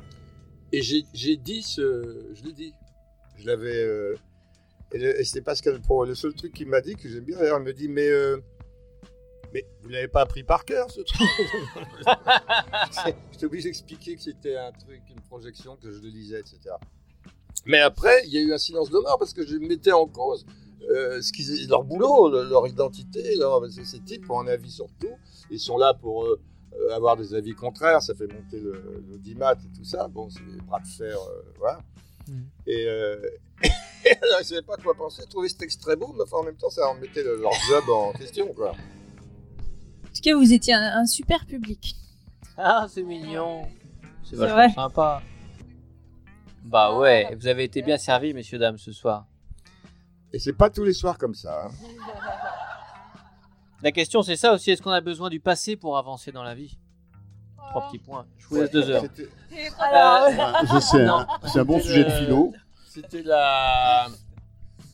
Et 0.72 0.82
j'ai 0.82 1.04
j'ai 1.12 1.36
dit 1.36 1.62
ce. 1.62 2.30
Je 2.34 2.42
l'ai 2.44 2.52
dit. 2.52 2.72
Je 3.36 3.46
l'avais. 3.46 3.76
euh, 3.82 4.14
et 4.92 4.98
le- 4.98 5.20
et 5.20 5.24
c'était 5.24 5.40
Pascal 5.42 5.80
Pro. 5.80 6.04
Le 6.04 6.14
seul 6.14 6.34
truc 6.34 6.52
qu'il 6.54 6.68
m'a 6.68 6.80
dit, 6.80 6.94
que 6.96 7.08
j'aime 7.08 7.24
bien 7.24 7.38
d'ailleurs, 7.38 7.58
il 7.58 7.64
me 7.64 7.72
dit 7.72 7.88
Mais. 7.88 8.08
euh, 8.08 8.38
mais 9.54 9.64
vous 9.82 9.88
l'avez 9.88 10.08
pas 10.08 10.22
appris 10.22 10.42
par 10.42 10.64
cœur, 10.64 10.90
ce 10.90 11.00
truc 11.00 11.28
J'étais 13.32 13.46
obligé 13.46 13.68
d'expliquer 13.68 14.16
que 14.16 14.22
c'était 14.22 14.56
un 14.56 14.72
truc, 14.72 15.00
une 15.08 15.20
projection, 15.22 15.76
que 15.76 15.90
je 15.92 15.98
le 16.00 16.08
lisais, 16.08 16.40
etc. 16.40 16.58
Mais 17.64 17.80
après, 17.80 18.22
il 18.26 18.32
y 18.32 18.38
a 18.38 18.40
eu 18.40 18.52
un 18.52 18.58
silence 18.58 18.90
de 18.90 18.98
mort 18.98 19.18
parce 19.18 19.32
que 19.32 19.46
je 19.46 19.56
mettais 19.56 19.92
en 19.92 20.06
cause 20.06 20.44
euh, 20.90 21.20
ce 21.22 21.32
qu'ils, 21.32 21.68
leur 21.68 21.84
boulot, 21.84 22.28
le- 22.30 22.48
leur 22.48 22.66
identité. 22.66 23.36
Leur, 23.36 23.64
ces, 23.70 24.00
types 24.00 24.28
ont 24.30 24.40
un 24.40 24.46
avis 24.46 24.70
sur 24.70 24.86
tout. 25.00 25.16
Ils 25.50 25.58
sont 25.60 25.78
là 25.78 25.94
pour 25.94 26.26
euh, 26.26 26.38
avoir 26.92 27.16
des 27.16 27.34
avis 27.34 27.54
contraires. 27.54 28.02
Ça 28.02 28.14
fait 28.14 28.32
monter 28.32 28.60
le, 28.60 29.02
l'audimat 29.08 29.52
et 29.54 29.76
tout 29.76 29.84
ça. 29.84 30.06
Bon, 30.08 30.28
c'est 30.28 30.44
des 30.44 30.60
bras 30.62 30.80
de 30.80 30.86
fer. 30.86 31.16
euh, 31.18 31.42
voilà. 31.58 31.80
Euh, 32.68 33.20
et 33.62 33.68
alors, 34.22 34.36
je 34.36 34.38
ne 34.38 34.44
savais 34.44 34.62
pas 34.62 34.76
quoi 34.76 34.94
penser. 34.94 35.22
Je 35.24 35.28
trouvais 35.30 35.48
cet 35.48 35.62
extrait 35.62 35.96
beau, 35.96 36.12
mais 36.16 36.22
enfin, 36.22 36.38
en 36.38 36.42
même 36.44 36.56
temps, 36.56 36.70
ça 36.70 36.86
remettait 36.88 37.22
le- 37.22 37.40
leur 37.40 37.52
job 37.68 37.84
en 37.90 38.12
question. 38.12 38.46
Quoi. 38.54 38.70
En 38.70 38.74
tout 40.14 40.22
cas, 40.22 40.34
vous 40.34 40.52
étiez 40.52 40.74
un, 40.74 40.98
un 41.00 41.06
super 41.06 41.44
public. 41.46 41.94
Ah, 42.56 42.86
c'est 42.88 43.02
mignon. 43.02 43.66
C'est 44.24 44.30
C'est 44.30 44.36
vachement 44.36 44.56
vrai. 44.56 44.70
sympa. 44.72 45.22
Bah 46.64 46.96
ouais, 46.98 47.34
vous 47.38 47.46
avez 47.46 47.64
été 47.64 47.82
bien 47.82 47.96
servis, 47.98 48.32
messieurs, 48.34 48.58
dames, 48.58 48.78
ce 48.78 48.90
soir. 48.92 49.26
Et 50.32 50.38
c'est 50.40 50.52
pas 50.54 50.68
tous 50.70 50.82
les 50.84 50.92
soirs 50.94 51.16
comme 51.18 51.34
ça. 51.34 51.66
hein. 51.66 51.70
La 53.82 53.92
question, 53.92 54.22
c'est 54.22 54.36
ça 54.36 54.52
aussi, 54.52 54.70
est-ce 54.70 54.82
qu'on 54.82 54.90
a 54.90 55.00
besoin 55.00 55.28
du 55.30 55.38
passé 55.38 55.76
pour 55.76 55.96
avancer 55.98 56.32
dans 56.32 56.42
la 56.42 56.54
vie? 56.54 56.76
Trois 57.70 57.86
petits 57.88 57.98
points. 57.98 58.26
Je 58.38 58.46
vous 58.48 58.56
laisse 58.56 58.70
deux 58.70 58.88
heures. 58.90 59.02
C'était- 59.02 59.28
Alors, 59.78 60.28
Ah, 60.40 60.66
ça, 60.66 60.80
c'est 60.80 61.04
un, 61.04 61.26
c'est 61.46 61.58
un 61.60 61.64
bon 61.64 61.78
sujet 61.80 62.04
de 62.04 62.10
philo. 62.10 62.52
C'était 62.96 63.22
la. 63.22 64.06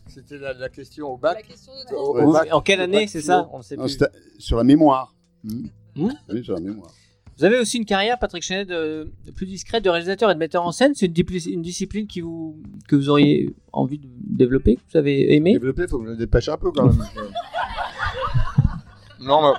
C'était 0.08 0.38
la, 0.38 0.52
la 0.54 0.68
question 0.68 1.06
au 1.12 1.16
bac. 1.16 1.46
Au- 1.92 1.94
au 1.96 2.14
Ouais. 2.26 2.32
bac- 2.32 2.48
En 2.52 2.60
quelle 2.60 2.80
année, 2.80 3.06
c'est 3.06 3.20
ça 3.22 3.48
On 3.52 3.58
ne 3.58 3.62
sait 3.62 3.76
Non, 3.76 3.84
plus. 3.84 3.96
sur 4.38 4.56
la 4.58 4.64
mémoire. 4.64 5.14
Hmm. 5.44 5.66
Hmm 5.96 6.10
Oui, 6.28 6.44
sur 6.44 6.54
la 6.54 6.60
mémoire. 6.60 6.90
Vous 7.38 7.44
avez 7.44 7.58
aussi 7.58 7.78
une 7.78 7.84
carrière, 7.86 8.18
Patrick 8.18 8.42
Chenet, 8.42 8.64
de, 8.66 9.10
de 9.24 9.30
plus 9.30 9.46
discrète 9.46 9.82
de 9.84 9.88
réalisateur 9.90 10.30
et 10.30 10.34
de 10.34 10.38
metteur 10.38 10.64
en 10.66 10.72
scène. 10.72 10.92
C'est 10.94 11.06
une, 11.06 11.62
discipline 11.62 12.06
qui 12.06 12.20
vous, 12.20 12.60
que 12.88 12.94
vous 12.96 13.08
auriez 13.08 13.54
envie 13.72 13.98
de 13.98 14.06
développer, 14.36 14.76
que 14.76 14.80
vous 14.92 14.98
avez 14.98 15.34
aimé 15.34 15.52
Développer, 15.54 15.86
faut 15.88 15.98
que 15.98 16.06
je 16.06 16.10
me 16.10 16.16
dépêche 16.16 16.48
un 16.48 16.58
peu 16.58 16.70
quand 16.72 16.84
même. 16.86 17.02
non, 19.20 19.42
mais. 19.42 19.58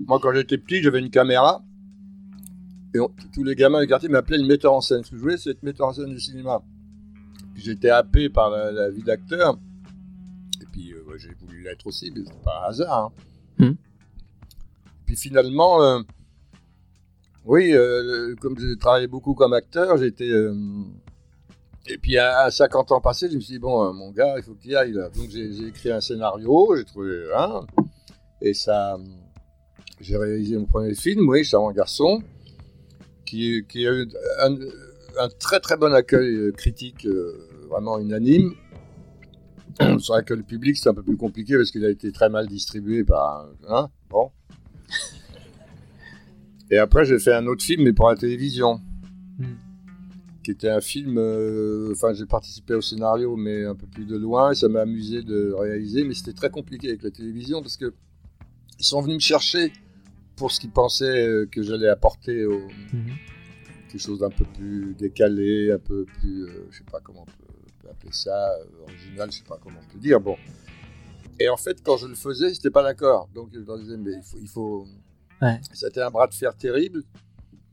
Moi, 0.00 0.18
quand 0.20 0.32
j'étais 0.32 0.58
petit, 0.58 0.82
j'avais 0.82 1.00
une 1.00 1.10
caméra. 1.10 1.62
Et 2.94 3.00
on- 3.00 3.10
tous 3.34 3.44
les 3.44 3.54
gamins 3.54 3.80
du 3.80 3.86
quartier 3.86 4.08
m'appelaient 4.08 4.38
le 4.38 4.46
metteur 4.46 4.72
en 4.72 4.80
scène. 4.80 5.04
Ce 5.04 5.10
que 5.10 5.16
je 5.16 5.20
voulais, 5.20 5.36
c'est 5.36 5.50
être 5.50 5.62
metteur 5.62 5.88
en 5.88 5.92
scène 5.92 6.10
du 6.10 6.20
cinéma. 6.20 6.62
J'étais 7.56 7.90
happé 7.90 8.28
par 8.28 8.50
la, 8.50 8.70
la 8.72 8.88
vie 8.90 9.02
d'acteur. 9.02 9.58
Et 10.62 10.64
puis, 10.72 10.92
euh, 10.92 11.02
ouais, 11.08 11.18
j'ai 11.18 11.34
voulu 11.40 11.62
l'être 11.62 11.86
aussi, 11.86 12.10
mais 12.14 12.22
c'était 12.24 12.42
pas 12.44 12.62
un 12.64 12.68
hasard. 12.70 13.12
hein. 13.58 13.66
Hmm. 13.66 13.74
Puis 15.06 15.16
finalement, 15.16 15.82
euh, 15.82 16.00
oui, 17.44 17.72
euh, 17.72 18.34
comme 18.40 18.58
j'ai 18.58 18.76
travaillé 18.76 19.06
beaucoup 19.06 19.34
comme 19.34 19.52
acteur, 19.54 19.96
j'étais. 19.96 20.30
et 21.88 21.98
puis 21.98 22.16
à, 22.18 22.40
à 22.40 22.50
50 22.50 22.92
ans 22.92 23.00
passés, 23.00 23.28
je 23.30 23.36
me 23.36 23.40
suis 23.40 23.54
dit, 23.54 23.58
bon, 23.58 23.92
mon 23.94 24.10
gars, 24.12 24.34
il 24.36 24.42
faut 24.42 24.56
ailles 24.74 24.92
là. 24.92 25.08
Donc 25.08 25.30
j'ai 25.30 25.66
écrit 25.66 25.90
un 25.90 26.00
scénario, 26.00 26.76
j'ai 26.76 26.84
trouvé 26.84 27.10
un. 27.36 27.60
Et 28.40 28.54
ça. 28.54 28.96
J'ai 30.00 30.16
réalisé 30.16 30.56
mon 30.56 30.66
premier 30.66 30.94
film, 30.94 31.28
oui, 31.28 31.42
Charmant 31.42 31.72
Garçon, 31.72 32.22
qui, 33.28 33.64
qui 33.68 33.86
a 33.86 33.92
eu 33.92 34.08
un, 34.40 34.56
un 35.18 35.28
très 35.28 35.60
très 35.60 35.76
bon 35.76 35.92
accueil 35.92 36.34
euh, 36.34 36.52
critique, 36.52 37.06
euh, 37.06 37.32
vraiment 37.68 37.98
unanime. 37.98 38.54
C'est 39.78 40.08
vrai 40.08 40.24
que 40.24 40.34
le 40.34 40.42
public, 40.42 40.76
c'est 40.76 40.88
un 40.88 40.94
peu 40.94 41.02
plus 41.04 41.16
compliqué 41.16 41.56
parce 41.56 41.70
qu'il 41.70 41.84
a 41.84 41.90
été 41.90 42.10
très 42.10 42.28
mal 42.28 42.48
distribué 42.48 43.04
par. 43.04 43.46
Hein, 43.68 43.88
bon. 44.10 44.30
Et 46.70 46.78
après, 46.78 47.04
j'ai 47.04 47.18
fait 47.18 47.34
un 47.34 47.46
autre 47.46 47.62
film, 47.62 47.84
mais 47.84 47.92
pour 47.92 48.08
la 48.08 48.16
télévision. 48.16 48.80
Hmm. 49.38 49.54
Qui 50.42 50.50
était 50.50 50.70
un 50.70 50.80
film. 50.80 51.16
euh, 51.18 51.92
Enfin, 51.92 52.12
j'ai 52.12 52.26
participé 52.26 52.74
au 52.74 52.80
scénario, 52.80 53.36
mais 53.36 53.66
un 53.66 53.76
peu 53.76 53.86
plus 53.86 54.04
de 54.04 54.16
loin. 54.16 54.50
Et 54.52 54.54
ça 54.54 54.68
m'a 54.68 54.80
amusé 54.80 55.22
de 55.22 55.52
réaliser, 55.52 56.02
mais 56.02 56.14
c'était 56.14 56.32
très 56.32 56.50
compliqué 56.50 56.88
avec 56.88 57.02
la 57.02 57.10
télévision 57.10 57.60
parce 57.62 57.76
que 57.76 57.92
ils 58.80 58.84
sont 58.84 59.00
venus 59.00 59.16
me 59.16 59.20
chercher 59.20 59.72
pour 60.38 60.50
ce 60.52 60.60
qu'ils 60.60 60.70
pensaient 60.70 61.26
euh, 61.26 61.46
que 61.50 61.62
j'allais 61.62 61.88
apporter 61.88 62.44
au, 62.44 62.58
Mhm. 62.92 63.12
quelque 63.90 64.00
chose 64.00 64.20
d'un 64.20 64.30
peu 64.30 64.44
plus 64.44 64.94
décalé, 64.94 65.72
un 65.72 65.78
peu 65.78 66.04
plus, 66.04 66.44
euh, 66.44 66.66
je 66.70 66.78
sais 66.78 66.84
pas 66.90 67.00
comment 67.02 67.22
on 67.22 67.24
peut, 67.24 67.32
on 67.50 67.82
peut 67.82 67.88
appeler 67.90 68.12
ça, 68.12 68.50
euh, 68.52 68.82
original, 68.84 69.30
je 69.32 69.38
sais 69.38 69.44
pas 69.44 69.58
comment 69.62 69.78
on 69.86 69.92
peut 69.92 69.98
dire. 69.98 70.20
Bon. 70.20 70.36
Et 71.40 71.48
en 71.48 71.56
fait, 71.56 71.82
quand 71.82 71.96
je 71.96 72.06
le 72.06 72.14
faisais, 72.14 72.52
j'étais 72.54 72.70
pas 72.70 72.82
d'accord. 72.82 73.28
Donc 73.34 73.50
je 73.52 73.60
leur 73.60 73.78
disais, 73.78 73.96
mais 73.96 74.12
il 74.12 74.22
faut, 74.22 74.38
il 74.40 74.48
faut... 74.48 74.86
Ouais. 75.40 75.60
C'était 75.72 76.00
un 76.02 76.10
bras 76.10 76.26
de 76.26 76.34
fer 76.34 76.54
terrible 76.56 77.02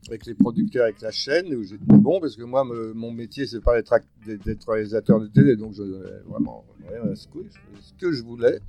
avec 0.08 0.24
les 0.26 0.34
producteurs, 0.34 0.84
avec 0.84 1.00
la 1.00 1.10
chaîne, 1.10 1.52
où 1.52 1.64
j'étais 1.64 1.82
bon 1.84 2.20
parce 2.20 2.36
que 2.36 2.44
moi, 2.44 2.64
me- 2.64 2.92
mon 2.92 3.10
métier, 3.10 3.44
c'est 3.46 3.60
pas 3.60 3.80
d'être 3.82 4.70
réalisateur 4.70 5.18
de 5.20 5.26
télé, 5.26 5.56
donc 5.56 5.74
je 5.74 5.82
donnais 5.82 6.20
vraiment 6.26 6.64
rien 6.88 7.10
à 7.10 7.14
ce 7.16 7.26
que, 7.26 7.40
je 7.42 7.48
faisais 7.58 7.82
ce 7.82 7.92
que 7.94 8.12
je 8.12 8.22
voulais. 8.22 8.60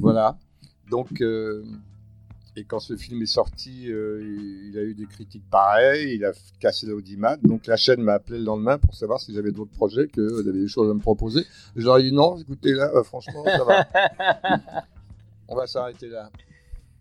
Voilà. 0.00 0.38
Donc, 0.88 1.20
euh, 1.20 1.64
et 2.58 2.64
quand 2.64 2.80
ce 2.80 2.96
film 2.96 3.20
est 3.22 3.26
sorti, 3.26 3.90
euh, 3.92 4.20
il, 4.70 4.78
a 4.78 4.82
eu 4.82 4.94
des 4.94 5.04
critiques 5.06 5.44
pareilles, 5.50 6.14
il 6.14 6.24
a 6.24 6.32
cassé 6.58 6.86
l'audimat. 6.86 7.36
Donc 7.36 7.66
la 7.66 7.76
chaîne 7.76 8.00
m'a 8.02 8.14
appelé 8.14 8.38
le 8.38 8.44
lendemain 8.44 8.78
pour 8.78 8.94
savoir 8.94 9.20
si 9.20 9.34
j'avais 9.34 9.52
d'autres 9.52 9.72
projets, 9.72 10.08
qu'ils 10.08 10.22
avaient 10.48 10.52
des 10.52 10.66
choses 10.68 10.90
à 10.90 10.94
me 10.94 11.00
proposer. 11.00 11.44
Je 11.76 11.84
leur 11.84 11.98
ai 11.98 12.02
dit 12.04 12.12
non, 12.12 12.38
écoutez 12.38 12.72
là, 12.72 12.90
euh, 12.94 13.02
franchement, 13.02 13.44
ça 13.44 13.62
va. 13.64 13.86
On 15.48 15.54
va 15.54 15.66
s'arrêter 15.66 16.08
là. 16.08 16.30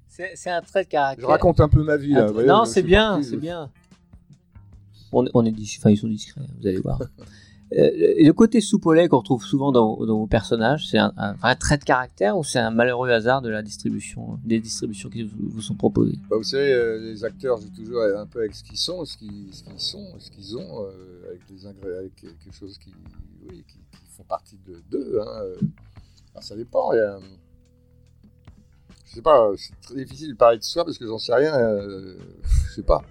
C'est 0.08 0.50
un 0.50 0.62
trait 0.62 0.84
de 0.84 0.89
caractère. 0.89 1.26
Je 1.26 1.30
raconte 1.32 1.60
un 1.60 1.70
peu 1.70 1.84
ma 1.84 1.98
vie 1.98 2.13
là. 2.13 2.28
Vous 2.28 2.34
voyez, 2.34 2.48
non, 2.48 2.65
c'est 2.65 2.84
bien, 2.84 3.22
c'est 3.24 3.32
je- 3.32 3.36
bien. 3.38 3.70
On, 5.12 5.26
on 5.34 5.46
est 5.46 5.52
dis- 5.52 5.76
enfin, 5.80 5.89
ils 5.89 5.98
sont 5.98 6.08
discrets, 6.08 6.41
vous 6.60 6.68
allez 6.68 6.80
voir. 6.80 7.00
Euh, 7.73 7.89
et 7.93 8.23
le 8.23 8.34
côté 8.34 8.62
soupolé 8.62 9.08
qu'on 9.08 9.17
retrouve 9.17 9.43
souvent 9.43 9.71
dans, 9.71 9.95
vos 9.95 10.28
personnages, 10.28 10.88
c'est 10.88 10.99
un, 10.99 11.34
vrai 11.41 11.56
trait 11.56 11.78
de 11.78 11.84
caractère 11.84 12.38
ou 12.38 12.43
c'est 12.43 12.60
un 12.60 12.69
malheureux 12.69 13.10
hasard 13.10 13.41
de 13.41 13.49
la 13.49 13.63
distribution, 13.63 14.39
des 14.43 14.60
distributions 14.60 15.10
qui 15.10 15.23
vous, 15.23 15.62
sont 15.62 15.73
proposées? 15.73 16.17
Bah, 16.30 16.38
vous 16.38 16.43
savez, 16.43 16.71
euh, 16.71 16.99
les 16.99 17.23
acteurs 17.23 17.60
jouent 17.60 17.75
toujours 17.75 18.01
un 18.01 18.25
peu 18.28 18.39
avec 18.39 18.54
ce 18.54 18.63
qu'ils 18.63 18.78
sont, 18.78 19.04
ce 19.06 19.17
qu'ils 19.17 19.54
sont, 19.78 20.19
ce 20.19 20.30
qu'ils 20.30 20.56
ont, 20.58 20.84
euh, 20.84 21.30
avec 21.30 21.41
des 21.49 21.65
ingrédients, 21.65 21.99
avec 21.99 22.15
quelque 22.15 22.54
chose 22.54 22.78
qui, 22.78 22.93
oui, 23.49 23.63
qui, 23.67 23.80
font 24.15 24.23
partie 24.23 24.58
de 24.65 24.82
d'eux. 24.89 25.19
Hein. 25.19 25.41
euh. 25.41 25.56
Ça 26.39 26.56
dépend. 26.56 26.93
y 26.93 26.99
a, 26.99 27.19
je 29.06 29.19
sais 29.19 29.21
pas, 29.21 29.49
c'est 29.56 29.80
très 29.82 29.95
difficile 29.95 30.32
de 30.32 30.38
parler 30.38 30.58
de 30.58 30.63
soi 30.63 30.84
parce 30.84 30.97
que 30.97 31.08
j'en 31.08 31.17
sais 31.17 31.34
rien. 31.34 31.58
euh, 31.58 32.17
je 32.67 32.73
sais 32.75 32.84
pas. 32.84 33.01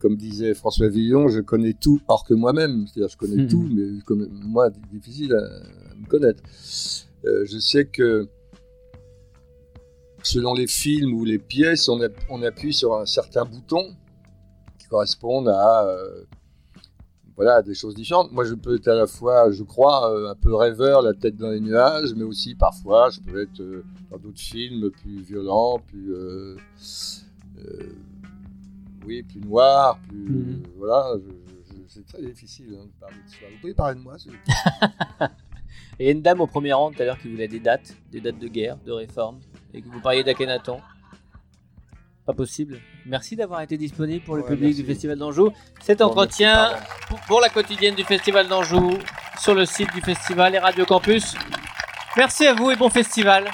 Comme 0.00 0.16
disait 0.16 0.54
François 0.54 0.88
Villon, 0.88 1.28
je 1.28 1.40
connais 1.40 1.74
tout 1.74 2.00
hors 2.08 2.24
que 2.24 2.34
moi-même. 2.34 2.86
C'est-à-dire, 2.86 3.10
je 3.10 3.16
connais 3.18 3.42
Mhm. 3.42 3.48
tout, 3.48 3.68
mais 3.70 4.00
comme 4.06 4.26
moi, 4.32 4.70
c'est 4.72 4.90
difficile 4.98 5.34
à, 5.34 5.44
à 5.44 5.94
me 5.94 6.06
connaître. 6.06 6.42
Euh, 7.26 7.44
je 7.44 7.58
sais 7.58 7.84
que 7.86 8.26
selon 10.22 10.54
les 10.54 10.66
films 10.66 11.12
ou 11.14 11.24
les 11.24 11.38
pièces, 11.38 11.88
on, 11.88 12.00
app- 12.00 12.12
on 12.30 12.42
appuie 12.42 12.72
sur 12.72 12.94
un 12.96 13.04
certain 13.06 13.44
bouton 13.44 13.94
qui 14.78 14.86
correspond 14.86 15.46
à, 15.46 15.84
euh, 15.86 16.24
voilà, 17.36 17.62
des 17.62 17.74
choses 17.74 17.94
différentes. 17.94 18.32
Moi, 18.32 18.44
je 18.44 18.54
peux 18.54 18.76
être 18.76 18.88
à 18.88 18.94
la 18.94 19.06
fois, 19.06 19.50
je 19.50 19.62
crois, 19.62 20.10
euh, 20.14 20.30
un 20.30 20.34
peu 20.34 20.54
rêveur, 20.54 21.02
la 21.02 21.12
tête 21.14 21.36
dans 21.36 21.50
les 21.50 21.60
nuages, 21.60 22.14
mais 22.14 22.24
aussi 22.24 22.54
parfois, 22.54 23.10
je 23.10 23.20
peux 23.20 23.42
être 23.42 23.62
dans 24.10 24.18
d'autres 24.18 24.40
films 24.40 24.90
plus 24.90 25.20
violents, 25.22 25.78
plus, 25.78 26.14
oui, 29.06 29.22
plus 29.22 29.40
noirs, 29.40 29.98
plus, 30.08 30.18
Mhm. 30.18 30.62
voilà. 30.76 31.14
c'est 31.88 32.06
très 32.06 32.22
difficile 32.22 32.76
hein, 32.80 32.84
de 32.86 33.00
parler 33.00 33.16
de 33.26 33.30
soi. 33.30 33.48
Vous 33.52 33.58
pouvez 33.60 33.74
parler 33.74 33.96
de 33.96 34.00
moi, 34.00 34.18
s'il 34.18 34.32
vous 34.32 34.38
plaît 34.44 35.26
Et 35.98 36.04
il 36.04 36.06
y 36.06 36.08
a 36.08 36.12
une 36.12 36.22
dame 36.22 36.40
au 36.40 36.46
premier 36.46 36.72
rang 36.72 36.90
tout 36.90 37.00
à 37.02 37.04
l'heure 37.04 37.18
qui 37.18 37.28
voulait 37.30 37.48
des 37.48 37.60
dates, 37.60 37.94
des 38.10 38.20
dates 38.20 38.38
de 38.38 38.48
guerre, 38.48 38.76
de 38.78 38.92
réforme, 38.92 39.40
et 39.74 39.82
que 39.82 39.88
vous 39.88 40.00
parliez 40.00 40.24
d'Akhenaton. 40.24 40.80
Pas 42.26 42.32
possible. 42.32 42.78
Merci 43.06 43.34
d'avoir 43.36 43.60
été 43.62 43.76
disponible 43.76 44.24
pour 44.24 44.36
le 44.36 44.42
Ouais, 44.42 44.48
public 44.48 44.68
merci. 44.68 44.82
du 44.82 44.86
Festival 44.86 45.18
d'Anjou. 45.18 45.50
Cet 45.80 46.00
entretien 46.00 46.72
pour 47.26 47.40
la 47.40 47.48
quotidienne 47.48 47.94
du 47.94 48.04
Festival 48.04 48.46
d'Anjou 48.48 48.98
sur 49.38 49.54
le 49.54 49.64
site 49.64 49.92
du 49.94 50.00
festival 50.00 50.54
et 50.54 50.58
Radio 50.58 50.84
Campus. 50.84 51.34
Merci 52.16 52.46
à 52.46 52.54
vous 52.54 52.70
et 52.70 52.76
bon 52.76 52.88
festival. 52.90 53.50